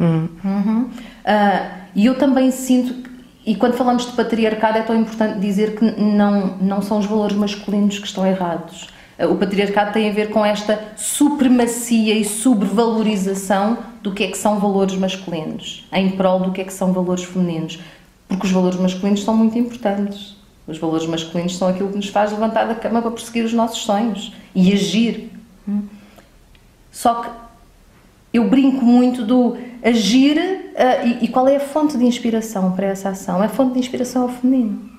Hum. 0.00 0.28
Uhum. 0.44 0.82
Uh, 0.82 1.70
e 1.94 2.06
eu 2.06 2.16
também 2.16 2.50
sinto, 2.50 3.10
e 3.44 3.56
quando 3.56 3.74
falamos 3.74 4.06
de 4.06 4.12
patriarcado 4.12 4.78
é 4.78 4.82
tão 4.82 4.96
importante 4.96 5.38
dizer 5.40 5.74
que 5.76 5.84
não, 6.00 6.56
não 6.60 6.82
são 6.82 6.98
os 6.98 7.06
valores 7.06 7.36
masculinos 7.36 7.98
que 7.98 8.06
estão 8.06 8.26
errados 8.26 8.93
o 9.18 9.36
patriarcado 9.36 9.92
tem 9.92 10.10
a 10.10 10.12
ver 10.12 10.30
com 10.30 10.44
esta 10.44 10.92
supremacia 10.96 12.14
e 12.14 12.24
subvalorização 12.24 13.78
do 14.02 14.12
que 14.12 14.24
é 14.24 14.28
que 14.28 14.36
são 14.36 14.58
valores 14.58 14.96
masculinos, 14.96 15.86
em 15.92 16.10
prol 16.10 16.40
do 16.40 16.52
que 16.52 16.60
é 16.60 16.64
que 16.64 16.72
são 16.72 16.92
valores 16.92 17.24
femininos. 17.24 17.78
Porque 18.26 18.46
os 18.46 18.52
valores 18.52 18.78
masculinos 18.78 19.22
são 19.22 19.36
muito 19.36 19.56
importantes. 19.56 20.36
Os 20.66 20.78
valores 20.78 21.06
masculinos 21.06 21.56
são 21.56 21.68
aquilo 21.68 21.90
que 21.90 21.96
nos 21.96 22.08
faz 22.08 22.32
levantar 22.32 22.64
da 22.66 22.74
cama 22.74 23.00
para 23.00 23.10
perseguir 23.10 23.44
os 23.44 23.52
nossos 23.52 23.82
sonhos 23.82 24.32
e 24.54 24.72
agir. 24.72 25.30
Só 26.90 27.14
que 27.22 27.30
eu 28.32 28.48
brinco 28.48 28.84
muito 28.84 29.24
do 29.24 29.56
agir 29.82 30.36
uh, 30.38 31.06
e, 31.06 31.24
e 31.26 31.28
qual 31.28 31.46
é 31.46 31.56
a 31.56 31.60
fonte 31.60 31.96
de 31.96 32.04
inspiração 32.04 32.72
para 32.72 32.86
essa 32.86 33.10
ação? 33.10 33.40
A 33.40 33.48
fonte 33.48 33.74
de 33.74 33.78
inspiração 33.78 34.22
é 34.22 34.24
o 34.26 34.28
feminino. 34.28 34.93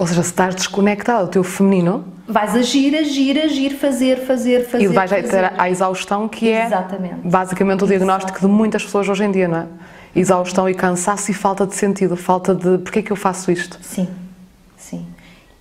Ou 0.00 0.06
seja, 0.06 0.22
se 0.22 0.30
estás 0.30 0.54
desconectado 0.54 1.26
do 1.26 1.30
teu 1.30 1.44
feminino. 1.44 2.06
Vais 2.26 2.56
agir, 2.56 2.96
agir, 2.96 3.38
agir, 3.38 3.76
fazer, 3.76 4.16
fazer, 4.24 4.64
fazer. 4.66 4.84
E 4.84 4.88
vais 4.88 5.10
fazer. 5.10 5.28
ter 5.28 5.52
a 5.58 5.68
exaustão, 5.68 6.26
que 6.26 6.48
Exatamente. 6.48 7.26
é 7.26 7.28
basicamente 7.28 7.84
o 7.84 7.86
diagnóstico 7.86 8.38
Exato. 8.38 8.48
de 8.48 8.50
muitas 8.50 8.82
pessoas 8.82 9.06
hoje 9.10 9.24
em 9.24 9.30
dia, 9.30 9.46
não 9.46 9.58
é? 9.58 9.66
Exaustão 10.16 10.66
e 10.70 10.74
cansaço 10.74 11.30
e 11.30 11.34
falta 11.34 11.66
de 11.66 11.74
sentido, 11.74 12.16
falta 12.16 12.54
de 12.54 12.78
porque 12.78 13.00
é 13.00 13.02
que 13.02 13.10
eu 13.10 13.16
faço 13.16 13.52
isto? 13.52 13.78
Sim, 13.82 14.08
sim. 14.74 15.04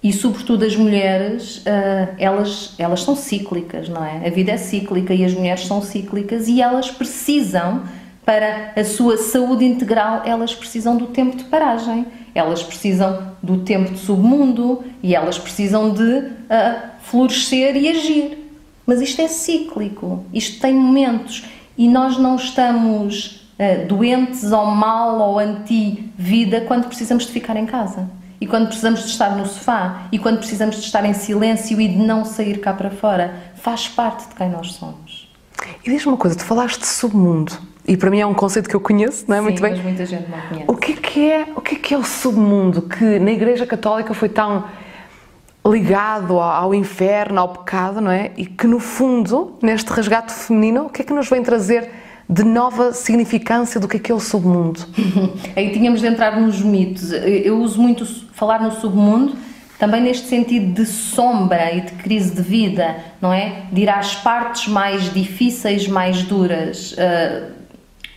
E 0.01 0.13
sobretudo 0.13 0.63
as 0.63 0.73
mulheres, 0.73 1.57
uh, 1.57 2.15
elas, 2.17 2.75
elas 2.77 3.03
são 3.03 3.17
cíclicas, 3.17 3.89
não 3.89 4.05
é? 4.05 4.25
A 4.25 4.29
vida 4.29 4.53
é 4.53 4.57
cíclica 4.57 5.13
e 5.13 5.25
as 5.25 5.33
mulheres 5.33 5.67
são 5.67 5.81
cíclicas 5.81 6.47
e 6.47 6.61
elas 6.61 6.89
precisam, 6.89 7.83
para 8.23 8.71
a 8.73 8.85
sua 8.85 9.17
saúde 9.17 9.65
integral, 9.65 10.21
elas 10.23 10.55
precisam 10.55 10.95
do 10.95 11.07
tempo 11.07 11.35
de 11.35 11.43
paragem 11.43 12.05
elas 12.33 12.63
precisam 12.63 13.33
do 13.41 13.59
tempo 13.59 13.91
de 13.91 13.99
submundo 13.99 14.83
e 15.01 15.15
elas 15.15 15.37
precisam 15.37 15.93
de 15.93 16.03
uh, 16.03 16.89
florescer 17.01 17.75
e 17.75 17.89
agir. 17.89 18.37
Mas 18.85 19.01
isto 19.01 19.21
é 19.21 19.27
cíclico, 19.27 20.25
isto 20.33 20.59
tem 20.59 20.73
momentos 20.73 21.45
e 21.77 21.87
nós 21.87 22.17
não 22.17 22.35
estamos 22.35 23.47
uh, 23.57 23.87
doentes 23.87 24.51
ou 24.51 24.65
mal 24.65 25.19
ou 25.19 25.39
anti-vida 25.39 26.61
quando 26.61 26.87
precisamos 26.87 27.25
de 27.25 27.31
ficar 27.31 27.55
em 27.55 27.65
casa. 27.65 28.09
E 28.41 28.47
quando 28.47 28.67
precisamos 28.67 29.01
de 29.01 29.07
estar 29.07 29.35
no 29.35 29.45
sofá, 29.45 30.07
e 30.11 30.17
quando 30.17 30.37
precisamos 30.37 30.77
de 30.77 30.83
estar 30.83 31.03
em 31.03 31.13
silêncio 31.13 31.79
e 31.81 31.87
de 31.89 31.97
não 31.97 32.23
sair 32.23 32.59
cá 32.59 32.73
para 32.73 32.89
fora, 32.89 33.33
faz 33.55 33.87
parte 33.87 34.29
de 34.29 34.35
quem 34.35 34.49
nós 34.49 34.73
somos. 34.73 35.29
E 35.85 35.89
diz-me 35.89 36.13
uma 36.13 36.17
coisa, 36.17 36.37
tu 36.37 36.45
falaste 36.45 36.79
de 36.79 36.87
submundo. 36.87 37.51
E 37.89 37.97
para 37.97 38.11
mim 38.11 38.19
é 38.19 38.25
um 38.25 38.35
conceito 38.35 38.69
que 38.69 38.75
eu 38.75 38.79
conheço, 38.79 39.25
não 39.27 39.35
é? 39.35 39.39
Sim, 39.39 39.43
Muito 39.45 39.61
bem. 39.63 39.71
mas 39.71 39.81
muita 39.81 40.05
gente 40.05 40.29
não 40.29 40.39
conhece. 40.39 40.65
O 40.67 40.75
que 40.75 40.91
é 40.91 40.95
que 40.95 41.31
é, 41.31 41.47
o 41.55 41.59
que 41.59 41.73
é 41.73 41.77
que 41.79 41.93
é 41.95 41.97
o 41.97 42.03
submundo 42.03 42.83
que 42.83 43.17
na 43.17 43.31
Igreja 43.31 43.65
Católica 43.65 44.13
foi 44.13 44.29
tão 44.29 44.65
ligado 45.65 46.33
ao, 46.35 46.65
ao 46.65 46.75
inferno, 46.75 47.39
ao 47.39 47.49
pecado, 47.49 47.99
não 47.99 48.11
é? 48.11 48.29
E 48.37 48.45
que 48.45 48.67
no 48.67 48.79
fundo, 48.79 49.57
neste 49.59 49.91
resgate 49.91 50.31
feminino, 50.31 50.85
o 50.85 50.89
que 50.89 51.01
é 51.01 51.05
que 51.05 51.11
nos 51.11 51.27
vem 51.27 51.41
trazer 51.41 51.89
de 52.29 52.43
nova 52.43 52.93
significância 52.93 53.79
do 53.79 53.87
que 53.87 53.97
é 53.97 53.99
que 53.99 54.11
é 54.11 54.15
o 54.15 54.19
submundo? 54.19 54.81
Aí 55.57 55.71
tínhamos 55.71 55.99
de 55.99 56.05
entrar 56.05 56.39
nos 56.39 56.61
mitos. 56.61 57.11
Eu 57.11 57.57
uso 57.57 57.81
muito 57.81 58.05
falar 58.33 58.61
no 58.61 58.71
submundo, 58.71 59.35
também 59.79 59.99
neste 59.99 60.27
sentido 60.27 60.73
de 60.75 60.85
sombra 60.85 61.73
e 61.73 61.81
de 61.81 61.93
crise 61.93 62.35
de 62.35 62.41
vida, 62.43 62.97
não 63.19 63.33
é? 63.33 63.63
De 63.71 63.81
ir 63.81 63.89
às 63.89 64.13
partes 64.13 64.67
mais 64.67 65.11
difíceis, 65.11 65.87
mais 65.87 66.21
duras. 66.21 66.91
Uh, 66.91 67.58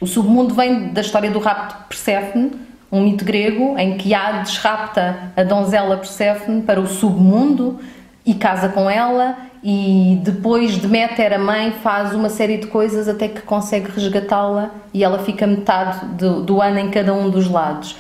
o 0.03 0.07
submundo 0.07 0.53
vem 0.53 0.89
da 0.89 1.01
história 1.01 1.31
do 1.31 1.39
rapto 1.39 1.77
de 1.79 1.85
Perséfone, 1.85 2.51
um 2.91 3.03
mito 3.03 3.25
grego 3.25 3.79
em 3.79 3.97
que 3.97 4.13
Hades 4.13 4.59
rapta 4.59 5.33
a 5.37 5.45
donzela 5.45 5.97
Perséfone 5.97 6.61
para 6.63 6.81
o 6.81 6.89
submundo 6.89 7.79
e 8.27 8.35
casa 8.35 8.69
com 8.69 8.91
ela 8.91 9.37
e 9.63 10.19
depois 10.25 10.77
Deméter, 10.77 11.33
a 11.33 11.39
mãe, 11.39 11.71
faz 11.85 12.13
uma 12.15 12.29
série 12.29 12.59
de 12.59 12.67
coisas 12.67 13.09
até 13.09 13.29
que 13.29 13.43
consegue 13.43 13.93
resgatá-la 13.93 14.73
e 14.93 15.05
ela 15.05 15.21
fica 15.21 15.47
metade 15.47 16.05
do, 16.17 16.43
do 16.43 16.61
ano 16.61 16.81
em 16.81 16.91
cada 16.91 17.15
um 17.15 17.31
dos 17.31 17.49
lados. 17.49 17.95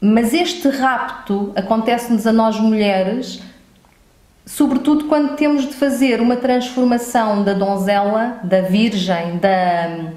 Mas 0.00 0.34
este 0.34 0.68
rapto 0.68 1.52
acontece-nos 1.54 2.26
a 2.26 2.32
nós 2.32 2.58
mulheres, 2.58 3.40
sobretudo 4.44 5.04
quando 5.04 5.36
temos 5.36 5.62
de 5.62 5.74
fazer 5.74 6.20
uma 6.20 6.34
transformação 6.34 7.44
da 7.44 7.52
donzela, 7.52 8.40
da 8.42 8.62
virgem, 8.62 9.38
da, 9.38 10.10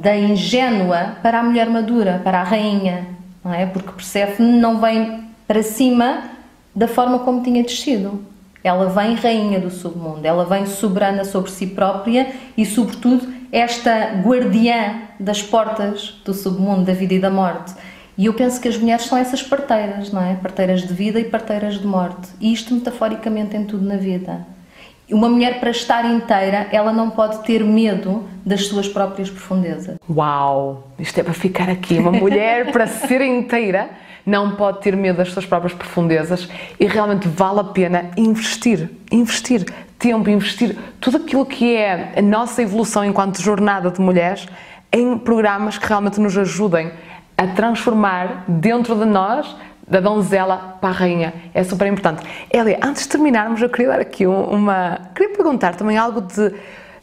da 0.00 0.16
ingênua 0.16 1.16
para 1.22 1.40
a 1.40 1.42
mulher 1.42 1.68
madura, 1.68 2.20
para 2.22 2.40
a 2.40 2.44
rainha, 2.44 3.06
não 3.44 3.52
é? 3.52 3.66
Porque 3.66 3.92
Perséfone 3.92 4.52
não 4.60 4.80
vem 4.80 5.24
para 5.46 5.62
cima 5.62 6.24
da 6.74 6.88
forma 6.88 7.20
como 7.20 7.42
tinha 7.42 7.62
descido. 7.62 8.24
Ela 8.62 8.86
vem 8.86 9.14
rainha 9.14 9.60
do 9.60 9.70
submundo, 9.70 10.26
ela 10.26 10.44
vem 10.44 10.66
soberana 10.66 11.24
sobre 11.24 11.50
si 11.50 11.68
própria 11.68 12.32
e, 12.56 12.66
sobretudo, 12.66 13.32
esta 13.52 14.20
guardiã 14.24 15.02
das 15.20 15.40
portas 15.42 16.20
do 16.24 16.34
submundo, 16.34 16.84
da 16.84 16.92
vida 16.92 17.14
e 17.14 17.20
da 17.20 17.30
morte. 17.30 17.74
E 18.18 18.26
eu 18.26 18.34
penso 18.34 18.60
que 18.60 18.66
as 18.66 18.76
mulheres 18.76 19.04
são 19.04 19.16
essas 19.16 19.42
parteiras, 19.42 20.10
não 20.10 20.22
é? 20.22 20.34
Parteiras 20.34 20.82
de 20.82 20.92
vida 20.92 21.20
e 21.20 21.24
parteiras 21.24 21.78
de 21.78 21.86
morte. 21.86 22.28
E 22.40 22.52
isto 22.52 22.74
metaforicamente 22.74 23.56
em 23.56 23.64
tudo 23.64 23.84
na 23.84 23.96
vida. 23.96 24.46
Uma 25.10 25.28
mulher, 25.28 25.60
para 25.60 25.70
estar 25.70 26.04
inteira, 26.04 26.66
ela 26.72 26.92
não 26.92 27.10
pode 27.10 27.38
ter 27.44 27.62
medo 27.62 28.24
das 28.44 28.66
suas 28.66 28.88
próprias 28.88 29.30
profundezas. 29.30 29.96
Uau! 30.10 30.88
Isto 30.98 31.20
é 31.20 31.22
para 31.22 31.32
ficar 31.32 31.70
aqui. 31.70 31.98
Uma 31.98 32.10
mulher, 32.10 32.72
para 32.72 32.88
ser 32.88 33.20
inteira, 33.20 33.88
não 34.26 34.56
pode 34.56 34.80
ter 34.80 34.96
medo 34.96 35.18
das 35.18 35.32
suas 35.32 35.46
próprias 35.46 35.72
profundezas 35.72 36.48
e 36.80 36.86
realmente 36.86 37.28
vale 37.28 37.60
a 37.60 37.64
pena 37.64 38.10
investir. 38.16 38.90
Investir 39.12 39.64
tempo, 39.96 40.28
investir 40.28 40.76
tudo 41.00 41.18
aquilo 41.18 41.46
que 41.46 41.76
é 41.76 42.12
a 42.16 42.22
nossa 42.22 42.60
evolução 42.60 43.04
enquanto 43.04 43.40
jornada 43.40 43.92
de 43.92 44.00
mulheres 44.00 44.48
em 44.92 45.16
programas 45.16 45.78
que 45.78 45.86
realmente 45.86 46.20
nos 46.20 46.36
ajudem 46.36 46.90
a 47.38 47.46
transformar 47.48 48.44
dentro 48.48 48.96
de 48.96 49.04
nós 49.04 49.54
da 49.86 50.00
donzela 50.00 50.76
para 50.80 50.90
a 50.90 50.92
rainha. 50.92 51.32
É 51.54 51.62
super 51.62 51.86
importante. 51.86 52.26
Elia, 52.50 52.78
antes 52.82 53.02
de 53.04 53.08
terminarmos, 53.08 53.62
eu 53.62 53.68
queria 53.68 53.88
dar 53.88 54.00
aqui 54.00 54.26
uma. 54.26 55.00
Queria 55.14 55.34
perguntar 55.34 55.74
também 55.74 55.96
algo 55.96 56.20
de. 56.20 56.54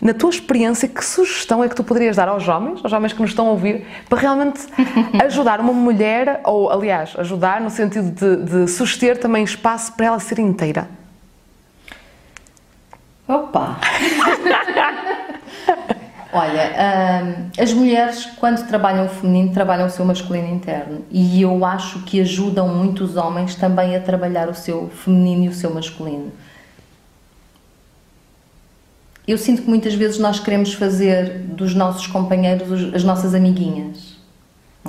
Na 0.02 0.14
tua 0.14 0.32
experiência, 0.32 0.86
que 0.90 1.06
sugestão 1.06 1.64
é 1.64 1.70
que 1.70 1.76
tu 1.76 1.84
poderias 1.84 2.18
dar 2.18 2.28
aos 2.28 2.46
homens, 2.46 2.82
aos 2.84 2.92
homens 2.92 3.14
que 3.14 3.22
nos 3.22 3.32
estão 3.32 3.48
a 3.48 3.52
ouvir, 3.52 3.86
para 4.10 4.20
realmente 4.20 4.68
ajudar 5.24 5.62
uma 5.62 5.72
mulher, 5.72 6.42
ou 6.44 6.70
aliás, 6.70 7.16
ajudar 7.18 7.62
no 7.62 7.70
sentido 7.70 8.12
de, 8.12 8.44
de 8.44 8.68
suster 8.68 9.18
também 9.18 9.46
espaço 9.46 9.94
para 9.94 10.08
ela 10.08 10.20
ser 10.20 10.40
inteira? 10.40 10.90
Opa! 13.26 13.78
Olha, 16.36 17.52
as 17.60 17.72
mulheres, 17.74 18.26
quando 18.38 18.68
trabalham 18.68 19.06
o 19.06 19.10
feminino, 19.10 19.54
trabalham 19.54 19.86
o 19.86 19.90
seu 19.90 20.04
masculino 20.04 20.52
interno. 20.52 21.06
E 21.12 21.40
eu 21.40 21.64
acho 21.64 22.00
que 22.00 22.20
ajudam 22.20 22.68
muito 22.68 23.04
os 23.04 23.16
homens 23.16 23.54
também 23.54 23.96
a 23.96 24.00
trabalhar 24.00 24.50
o 24.50 24.56
seu 24.56 24.90
feminino 24.90 25.46
e 25.46 25.50
o 25.50 25.54
seu 25.54 25.72
masculino. 25.72 26.32
Eu 29.28 29.38
sinto 29.38 29.62
que 29.62 29.70
muitas 29.70 29.94
vezes 29.94 30.18
nós 30.18 30.40
queremos 30.40 30.74
fazer 30.74 31.38
dos 31.40 31.76
nossos 31.76 32.08
companheiros 32.08 32.96
as 32.96 33.04
nossas 33.04 33.36
amiguinhas. 33.36 34.18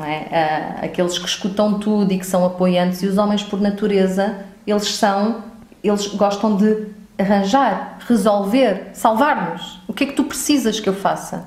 É? 0.02 0.86
Aqueles 0.86 1.18
que 1.18 1.28
escutam 1.28 1.78
tudo 1.78 2.10
e 2.10 2.18
que 2.18 2.26
são 2.26 2.44
apoiantes. 2.44 3.02
E 3.02 3.06
os 3.06 3.18
homens, 3.18 3.42
por 3.42 3.60
natureza, 3.60 4.38
eles 4.66 4.94
são, 4.94 5.44
eles 5.82 6.06
gostam 6.06 6.56
de 6.56 6.86
arranjar, 7.18 7.98
resolver, 8.08 8.90
salvar-nos. 8.92 9.78
O 9.94 9.96
que 9.96 10.02
é 10.02 10.06
que 10.08 10.14
tu 10.14 10.24
precisas 10.24 10.80
que 10.80 10.88
eu 10.88 10.92
faça? 10.92 11.46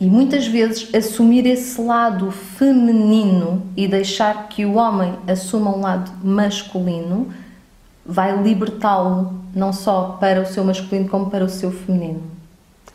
E 0.00 0.06
muitas 0.06 0.46
vezes 0.46 0.88
assumir 0.94 1.46
esse 1.46 1.78
lado 1.78 2.30
feminino 2.30 3.66
e 3.76 3.86
deixar 3.86 4.48
que 4.48 4.64
o 4.64 4.76
homem 4.76 5.14
assuma 5.28 5.76
um 5.76 5.82
lado 5.82 6.10
masculino 6.24 7.28
vai 8.04 8.34
libertá-lo 8.42 9.34
não 9.54 9.74
só 9.74 10.16
para 10.18 10.40
o 10.40 10.46
seu 10.46 10.64
masculino 10.64 11.06
como 11.06 11.28
para 11.28 11.44
o 11.44 11.48
seu 11.50 11.70
feminino. 11.70 12.22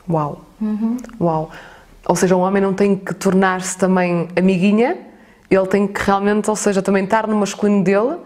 Uau! 0.09 0.41
Uhum. 0.59 0.97
Uau! 1.21 1.51
Ou 2.07 2.15
seja, 2.15 2.35
um 2.35 2.39
homem 2.39 2.59
não 2.59 2.73
tem 2.73 2.95
que 2.95 3.13
tornar-se 3.13 3.77
também 3.77 4.29
amiguinha, 4.35 4.97
ele 5.47 5.67
tem 5.67 5.85
que 5.85 6.01
realmente, 6.01 6.49
ou 6.49 6.55
seja, 6.55 6.81
também 6.81 7.03
estar 7.03 7.27
no 7.27 7.35
masculino 7.35 7.83
dele 7.83 8.17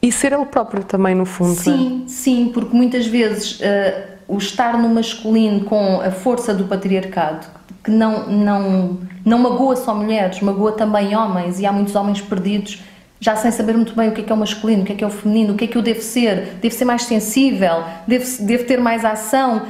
e 0.00 0.12
ser 0.12 0.32
ele 0.32 0.46
próprio 0.46 0.84
também, 0.84 1.16
no 1.16 1.26
fundo. 1.26 1.58
Sim, 1.58 2.04
é? 2.04 2.08
sim, 2.08 2.50
porque 2.54 2.76
muitas 2.76 3.08
vezes 3.08 3.58
uh, 3.58 4.13
o 4.26 4.38
estar 4.38 4.78
no 4.78 4.88
masculino 4.88 5.64
com 5.64 6.00
a 6.00 6.10
força 6.10 6.54
do 6.54 6.64
patriarcado, 6.64 7.46
que 7.82 7.90
não, 7.90 8.26
não, 8.28 8.98
não 9.24 9.38
magoa 9.38 9.76
só 9.76 9.94
mulheres, 9.94 10.40
magoa 10.40 10.72
também 10.72 11.16
homens, 11.16 11.60
e 11.60 11.66
há 11.66 11.72
muitos 11.72 11.94
homens 11.94 12.20
perdidos 12.20 12.82
já 13.20 13.36
sem 13.36 13.50
saber 13.50 13.74
muito 13.74 13.94
bem 13.94 14.10
o 14.10 14.12
que 14.12 14.20
é, 14.20 14.24
que 14.24 14.32
é 14.32 14.34
o 14.34 14.38
masculino, 14.38 14.82
o 14.82 14.84
que 14.84 14.92
é, 14.92 14.96
que 14.96 15.04
é 15.04 15.06
o 15.06 15.10
feminino, 15.10 15.54
o 15.54 15.56
que 15.56 15.64
é 15.64 15.66
que 15.66 15.76
eu 15.76 15.82
devo 15.82 16.02
ser, 16.02 16.58
devo 16.60 16.74
ser 16.74 16.84
mais 16.84 17.04
sensível, 17.04 17.84
devo, 18.06 18.26
devo 18.42 18.64
ter 18.64 18.80
mais 18.80 19.04
ação. 19.04 19.62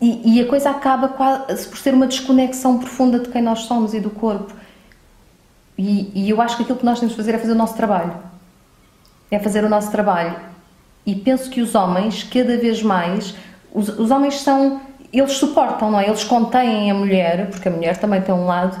E, 0.00 0.36
e 0.36 0.40
a 0.40 0.46
coisa 0.46 0.70
acaba 0.70 1.08
quase 1.08 1.68
por 1.68 1.76
ser 1.76 1.92
uma 1.92 2.06
desconexão 2.06 2.78
profunda 2.78 3.18
de 3.18 3.28
quem 3.28 3.42
nós 3.42 3.60
somos 3.60 3.92
e 3.92 4.00
do 4.00 4.10
corpo. 4.10 4.54
E, 5.76 6.10
e 6.14 6.30
eu 6.30 6.40
acho 6.40 6.56
que 6.56 6.62
aquilo 6.62 6.78
que 6.78 6.84
nós 6.84 6.98
temos 6.98 7.14
de 7.14 7.16
fazer 7.16 7.34
é 7.34 7.38
fazer 7.38 7.52
o 7.52 7.56
nosso 7.56 7.74
trabalho 7.76 8.32
é 9.34 9.38
fazer 9.38 9.64
o 9.64 9.68
nosso 9.68 9.90
trabalho. 9.90 10.36
E 11.04 11.14
penso 11.14 11.50
que 11.50 11.60
os 11.60 11.74
homens, 11.74 12.22
cada 12.22 12.56
vez 12.56 12.82
mais, 12.82 13.34
os, 13.74 13.88
os 13.88 14.10
homens 14.10 14.40
são, 14.40 14.80
eles 15.12 15.32
suportam, 15.32 15.90
não 15.90 16.00
é? 16.00 16.06
Eles 16.06 16.24
contêm 16.24 16.90
a 16.90 16.94
mulher, 16.94 17.48
porque 17.50 17.68
a 17.68 17.70
mulher 17.70 17.96
também 17.96 18.20
tem 18.20 18.34
um 18.34 18.46
lado 18.46 18.78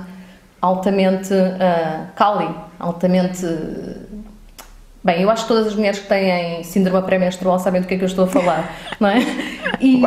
altamente 0.60 1.32
uh, 1.34 2.06
cali, 2.14 2.48
altamente. 2.78 3.46
Bem, 5.04 5.22
eu 5.22 5.30
acho 5.30 5.42
que 5.42 5.48
todas 5.48 5.66
as 5.66 5.74
mulheres 5.74 5.98
que 5.98 6.06
têm 6.06 6.62
síndrome 6.62 7.04
pré-menstrual 7.04 7.58
sabem 7.58 7.80
do 7.80 7.88
que 7.88 7.94
é 7.94 7.98
que 7.98 8.04
eu 8.04 8.08
estou 8.08 8.24
a 8.24 8.28
falar, 8.28 8.72
não 9.00 9.08
é? 9.08 9.18
E, 9.80 10.00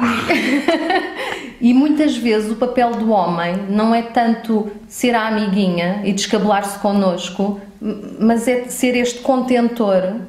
e 1.59 1.73
muitas 1.73 2.15
vezes 2.15 2.49
o 2.49 2.55
papel 2.55 2.91
do 2.91 3.11
homem 3.11 3.65
não 3.69 3.93
é 3.93 4.01
tanto 4.01 4.71
ser 4.87 5.13
a 5.13 5.27
amiguinha 5.27 6.01
e 6.05 6.13
descabelar-se 6.13 6.79
connosco, 6.79 7.59
mas 8.19 8.47
é 8.47 8.65
ser 8.69 8.95
este 8.95 9.19
contentor 9.19 10.21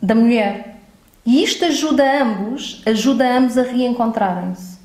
da 0.00 0.14
mulher. 0.14 0.75
E 1.26 1.42
isto 1.42 1.64
ajuda 1.64 2.22
ambos, 2.22 2.80
ajuda 2.86 3.36
ambos 3.36 3.58
a 3.58 3.62
reencontrarem-se. 3.62 4.76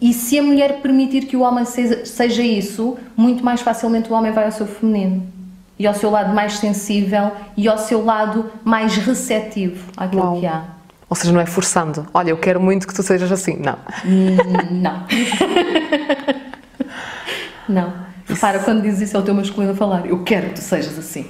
E 0.00 0.12
se 0.12 0.38
a 0.38 0.42
mulher 0.42 0.80
permitir 0.82 1.24
que 1.24 1.36
o 1.36 1.40
homem 1.40 1.64
seja, 1.64 2.04
seja 2.04 2.42
isso, 2.42 2.98
muito 3.16 3.42
mais 3.42 3.62
facilmente 3.62 4.10
o 4.10 4.14
homem 4.14 4.30
vai 4.30 4.44
ao 4.44 4.52
seu 4.52 4.66
feminino 4.66 5.26
e 5.78 5.86
ao 5.86 5.94
seu 5.94 6.10
lado 6.10 6.34
mais 6.34 6.58
sensível 6.58 7.32
e 7.56 7.66
ao 7.66 7.78
seu 7.78 8.04
lado 8.04 8.50
mais 8.62 8.96
receptivo 8.96 9.90
àquilo 9.96 10.22
Uau. 10.22 10.40
que 10.40 10.46
há. 10.46 10.64
Ou 11.08 11.16
seja, 11.16 11.32
não 11.32 11.40
é 11.40 11.46
forçando. 11.46 12.06
Olha, 12.12 12.30
eu 12.30 12.36
quero 12.36 12.60
muito 12.60 12.86
que 12.86 12.94
tu 12.94 13.02
sejas 13.02 13.32
assim. 13.32 13.56
Não. 13.56 13.78
Hum, 14.04 14.36
não. 14.70 15.06
não. 17.68 17.92
Repara, 18.26 18.60
quando 18.60 18.82
dizes 18.82 19.08
isso 19.08 19.16
ao 19.16 19.22
teu 19.22 19.34
masculino 19.34 19.72
a 19.72 19.76
falar, 19.76 20.06
eu 20.06 20.22
quero 20.22 20.48
que 20.48 20.54
tu 20.54 20.60
sejas 20.60 20.98
assim. 20.98 21.26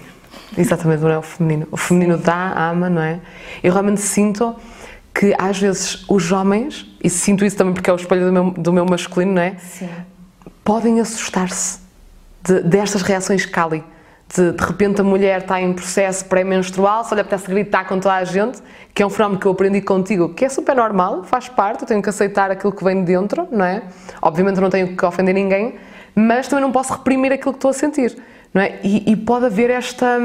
Exatamente, 0.57 1.03
não 1.03 1.11
é 1.11 1.19
o 1.19 1.23
feminino. 1.23 1.69
O 1.71 1.77
feminino 1.77 2.17
Sim. 2.17 2.25
dá, 2.25 2.71
ama, 2.71 2.91
não 2.91 3.03
é? 3.03 3.21
Eu 3.63 3.73
realmente 3.73 4.01
sinto 4.01 4.55
que 5.15 5.35
às 5.39 5.59
vezes 5.59 6.05
os 6.09 6.33
homens, 6.33 6.87
e 7.03 7.11
sinto 7.11 7.45
isso 7.45 7.57
também 7.57 7.75
porque 7.75 7.91
é 7.91 7.93
o 7.93 7.97
espelho 7.97 8.27
do 8.27 8.33
meu, 8.33 8.51
do 8.51 8.73
meu 8.73 8.87
masculino, 8.87 9.33
não 9.33 9.43
é? 9.43 9.57
Sim. 9.59 9.89
Podem 10.65 11.01
assustar-se 11.01 11.81
de, 12.43 12.61
destas 12.63 13.03
reações 13.03 13.47
Kali, 13.47 13.85
de, 14.35 14.53
de 14.53 14.65
repente 14.65 15.01
a 15.01 15.05
mulher 15.05 15.43
está 15.43 15.61
em 15.61 15.73
processo 15.73 16.25
pré-menstrual, 16.25 17.05
só 17.05 17.15
lhe 17.15 17.21
apetece 17.21 17.47
gritar 17.49 17.85
com 17.87 17.99
toda 18.01 18.15
a 18.15 18.25
gente, 18.25 18.61
que 18.95 19.03
é 19.03 19.07
um 19.07 19.11
fenómeno 19.11 19.39
que 19.39 19.47
eu 19.47 19.53
aprendi 19.53 19.81
contigo, 19.83 20.31
que 20.31 20.45
é 20.45 20.49
super 20.49 20.75
normal, 20.75 21.25
faz 21.25 21.49
parte, 21.49 21.83
eu 21.83 21.87
tenho 21.87 22.03
que 22.03 22.09
aceitar 22.09 22.51
aquilo 22.51 22.73
que 22.73 22.83
vem 22.83 23.05
de 23.05 23.13
dentro, 23.13 23.47
não 23.51 23.65
é? 23.65 23.83
Obviamente 24.21 24.57
eu 24.57 24.63
não 24.63 24.71
tenho 24.71 24.97
que 24.97 25.05
ofender 25.05 25.35
ninguém, 25.35 25.77
mas 26.15 26.49
também 26.49 26.63
não 26.63 26.73
posso 26.73 26.93
reprimir 26.93 27.33
aquilo 27.33 27.53
que 27.53 27.59
estou 27.59 27.71
a 27.71 27.75
sentir, 27.75 28.17
não 28.53 28.63
é? 28.63 28.79
E, 28.83 29.13
e 29.13 29.17
pode 29.17 29.47
haver 29.47 29.71
esta, 29.71 30.19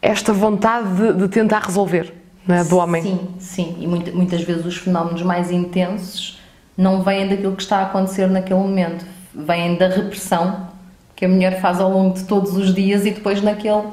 esta 0.00 0.32
vontade 0.32 0.94
de, 0.94 1.12
de 1.14 1.28
tentar 1.28 1.60
resolver, 1.60 2.12
não 2.46 2.54
é? 2.56 2.64
Do 2.64 2.76
homem. 2.76 3.02
Sim, 3.02 3.28
sim, 3.38 3.76
e 3.80 3.86
muita, 3.86 4.12
muitas 4.12 4.42
vezes 4.42 4.64
os 4.64 4.76
fenómenos 4.76 5.22
mais 5.22 5.50
intensos 5.50 6.40
não 6.76 7.02
vêm 7.02 7.28
daquilo 7.28 7.54
que 7.54 7.62
está 7.62 7.78
a 7.78 7.82
acontecer 7.82 8.26
naquele 8.28 8.60
momento, 8.60 9.04
vêm 9.34 9.76
da 9.76 9.88
repressão 9.88 10.68
que 11.16 11.24
a 11.24 11.28
mulher 11.28 11.60
faz 11.60 11.80
ao 11.80 11.90
longo 11.90 12.14
de 12.14 12.24
todos 12.24 12.56
os 12.56 12.74
dias 12.74 13.06
e 13.06 13.10
depois 13.10 13.40
naquele 13.40 13.84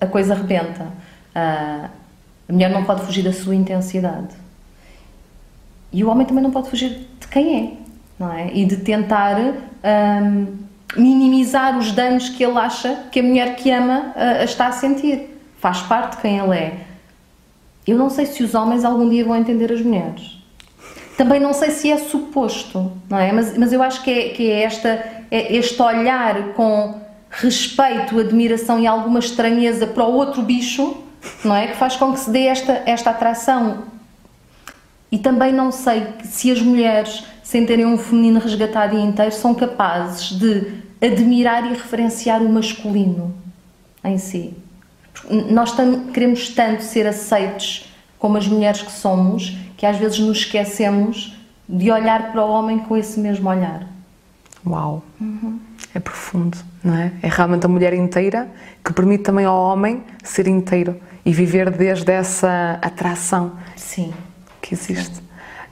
a 0.00 0.06
coisa 0.06 0.34
rebenta. 0.34 0.84
Uh, 1.34 1.88
a 2.48 2.52
mulher 2.52 2.70
não 2.70 2.84
pode 2.84 3.02
fugir 3.02 3.22
da 3.22 3.32
sua 3.32 3.54
intensidade. 3.54 4.34
E 5.92 6.04
o 6.04 6.08
homem 6.08 6.26
também 6.26 6.42
não 6.42 6.50
pode 6.50 6.70
fugir 6.70 7.08
de 7.20 7.28
quem 7.28 7.58
é, 7.58 7.72
não 8.18 8.32
é? 8.32 8.52
E 8.54 8.64
de 8.64 8.76
tentar 8.78 9.36
um, 9.38 10.46
minimizar 10.96 11.78
os 11.78 11.92
danos 11.92 12.28
que 12.28 12.44
ele 12.44 12.58
acha 12.58 13.06
que 13.10 13.20
a 13.20 13.22
mulher 13.22 13.56
que 13.56 13.70
ama 13.70 14.14
uh, 14.16 14.44
está 14.44 14.68
a 14.68 14.72
sentir. 14.72 15.38
Faz 15.58 15.80
parte 15.82 16.16
de 16.16 16.22
quem 16.22 16.38
ele 16.38 16.56
é. 16.56 16.80
Eu 17.86 17.96
não 17.96 18.10
sei 18.10 18.26
se 18.26 18.42
os 18.42 18.54
homens 18.54 18.84
algum 18.84 19.08
dia 19.08 19.24
vão 19.24 19.36
entender 19.36 19.72
as 19.72 19.80
mulheres. 19.80 20.38
Também 21.16 21.40
não 21.40 21.52
sei 21.52 21.70
se 21.70 21.90
é 21.90 21.98
suposto, 21.98 22.92
não 23.10 23.18
é? 23.18 23.32
Mas, 23.32 23.58
mas 23.58 23.72
eu 23.72 23.82
acho 23.82 24.02
que 24.02 24.10
é, 24.10 24.28
que 24.28 24.50
é 24.50 24.62
esta 24.62 25.18
é 25.30 25.56
este 25.56 25.80
olhar 25.82 26.52
com 26.54 26.94
respeito, 27.30 28.18
admiração 28.18 28.78
e 28.78 28.86
alguma 28.86 29.18
estranheza 29.18 29.86
para 29.86 30.04
o 30.04 30.14
outro 30.14 30.42
bicho, 30.42 30.96
não 31.44 31.54
é? 31.54 31.68
Que 31.68 31.76
faz 31.76 31.96
com 31.96 32.12
que 32.12 32.20
se 32.20 32.30
dê 32.30 32.46
esta, 32.46 32.82
esta 32.86 33.10
atração. 33.10 33.84
E 35.10 35.18
também 35.18 35.52
não 35.52 35.72
sei 35.72 36.06
se 36.24 36.50
as 36.50 36.60
mulheres, 36.60 37.24
sem 37.48 37.64
terem 37.64 37.86
um 37.86 37.96
feminino 37.96 38.38
resgatado 38.38 38.94
e 38.94 39.00
inteiro, 39.00 39.32
são 39.32 39.54
capazes 39.54 40.38
de 40.38 40.82
admirar 41.00 41.64
e 41.64 41.70
referenciar 41.70 42.42
o 42.42 42.52
masculino 42.52 43.34
em 44.04 44.18
si. 44.18 44.52
Nós 45.50 45.74
queremos 46.12 46.50
tanto 46.50 46.82
ser 46.82 47.06
aceitos 47.06 47.90
como 48.18 48.36
as 48.36 48.46
mulheres 48.46 48.82
que 48.82 48.92
somos, 48.92 49.56
que 49.78 49.86
às 49.86 49.96
vezes 49.96 50.18
nos 50.18 50.40
esquecemos 50.40 51.38
de 51.66 51.90
olhar 51.90 52.32
para 52.32 52.44
o 52.44 52.50
homem 52.50 52.80
com 52.80 52.94
esse 52.94 53.18
mesmo 53.18 53.48
olhar. 53.48 53.88
Uau! 54.66 55.02
Uhum. 55.18 55.58
É 55.94 56.00
profundo, 56.00 56.58
não 56.84 56.96
é? 56.96 57.12
É 57.22 57.28
realmente 57.28 57.64
a 57.64 57.68
mulher 57.68 57.94
inteira 57.94 58.46
que 58.84 58.92
permite 58.92 59.22
também 59.22 59.46
ao 59.46 59.58
homem 59.58 60.02
ser 60.22 60.46
inteiro 60.48 61.00
e 61.24 61.32
viver 61.32 61.70
desde 61.70 62.12
essa 62.12 62.78
atração 62.82 63.52
Sim. 63.74 64.12
que 64.60 64.74
existe. 64.74 65.16
Sim. 65.16 65.27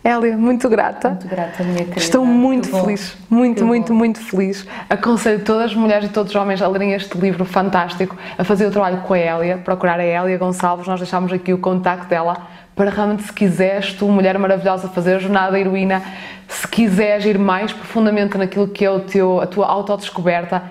Hélia, 0.06 0.36
muito 0.36 0.68
grata. 0.68 1.08
Muito 1.10 1.26
grata, 1.26 1.64
minha 1.64 1.78
querida. 1.78 1.98
Estou 1.98 2.24
muito 2.24 2.68
que 2.68 2.80
feliz, 2.80 3.16
bom. 3.28 3.36
muito, 3.36 3.56
que 3.56 3.64
muito, 3.64 3.92
bom. 3.92 3.98
muito 3.98 4.20
feliz. 4.20 4.64
Aconselho 4.88 5.42
todas 5.42 5.64
as 5.64 5.74
mulheres 5.74 6.08
e 6.08 6.12
todos 6.12 6.30
os 6.30 6.40
homens 6.40 6.62
a 6.62 6.68
lerem 6.68 6.92
este 6.92 7.18
livro 7.18 7.44
fantástico, 7.44 8.16
a 8.38 8.44
fazer 8.44 8.66
o 8.66 8.70
trabalho 8.70 8.98
com 8.98 9.14
a 9.14 9.18
Hélia, 9.18 9.58
procurar 9.58 9.98
a 9.98 10.04
Hélia 10.04 10.38
Gonçalves, 10.38 10.86
nós 10.86 11.00
deixamos 11.00 11.32
aqui 11.32 11.52
o 11.52 11.58
contacto 11.58 12.06
dela 12.08 12.36
para 12.76 12.88
realmente, 12.90 13.24
se 13.24 13.32
quiseres, 13.32 13.94
tu, 13.94 14.06
mulher 14.06 14.38
maravilhosa, 14.38 14.86
fazer 14.88 15.16
a 15.16 15.18
jornada 15.18 15.58
heroína, 15.58 16.00
se 16.46 16.68
quiseres 16.68 17.24
ir 17.24 17.38
mais 17.38 17.72
profundamente 17.72 18.38
naquilo 18.38 18.68
que 18.68 18.84
é 18.84 18.90
o 18.90 19.00
teu, 19.00 19.40
a 19.40 19.46
tua 19.46 19.66
autodescoberta, 19.66 20.62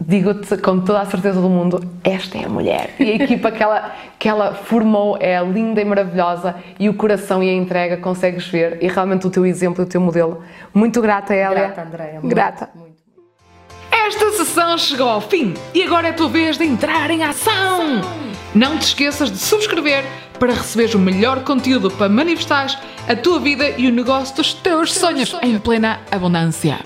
digo-te 0.00 0.56
com 0.56 0.80
toda 0.80 1.00
a 1.00 1.06
certeza 1.06 1.40
do 1.40 1.48
mundo, 1.48 1.82
esta 2.02 2.38
é 2.38 2.44
a 2.44 2.48
mulher. 2.48 2.94
E 2.98 3.12
a 3.12 3.14
equipa 3.16 3.50
que 3.50 3.62
ela, 3.62 3.94
que 4.18 4.28
ela 4.28 4.54
formou 4.54 5.16
é 5.20 5.42
linda 5.42 5.80
e 5.80 5.84
maravilhosa 5.84 6.54
e 6.78 6.88
o 6.88 6.94
coração 6.94 7.42
e 7.42 7.48
a 7.48 7.54
entrega 7.54 7.96
consegues 7.96 8.46
ver 8.46 8.78
e 8.80 8.88
realmente 8.88 9.26
o 9.26 9.30
teu 9.30 9.44
exemplo 9.44 9.82
e 9.82 9.86
o 9.86 9.88
teu 9.88 10.00
modelo. 10.00 10.42
Muito 10.72 11.00
grata, 11.00 11.34
Hélia. 11.34 11.68
Grata, 11.68 11.82
Andréia. 11.82 12.20
Grata. 12.22 12.70
Muito, 12.74 12.84
muito. 12.84 13.00
Esta 13.92 14.30
sessão 14.32 14.78
chegou 14.78 15.08
ao 15.08 15.20
fim 15.20 15.54
e 15.74 15.82
agora 15.82 16.08
é 16.08 16.10
a 16.10 16.14
tua 16.14 16.28
vez 16.28 16.56
de 16.56 16.64
entrar 16.64 17.10
em 17.10 17.22
ação. 17.22 18.00
Não 18.54 18.76
te 18.78 18.82
esqueças 18.82 19.30
de 19.30 19.38
subscrever 19.38 20.04
para 20.38 20.52
receberes 20.52 20.94
o 20.94 20.98
melhor 20.98 21.44
conteúdo 21.44 21.90
para 21.90 22.08
manifestar 22.08 22.80
a 23.06 23.14
tua 23.14 23.38
vida 23.38 23.68
e 23.70 23.86
o 23.86 23.92
negócio 23.92 24.34
dos 24.34 24.54
teus 24.54 24.92
sonhos 24.94 25.36
em 25.42 25.58
plena 25.58 26.00
abundância. 26.10 26.78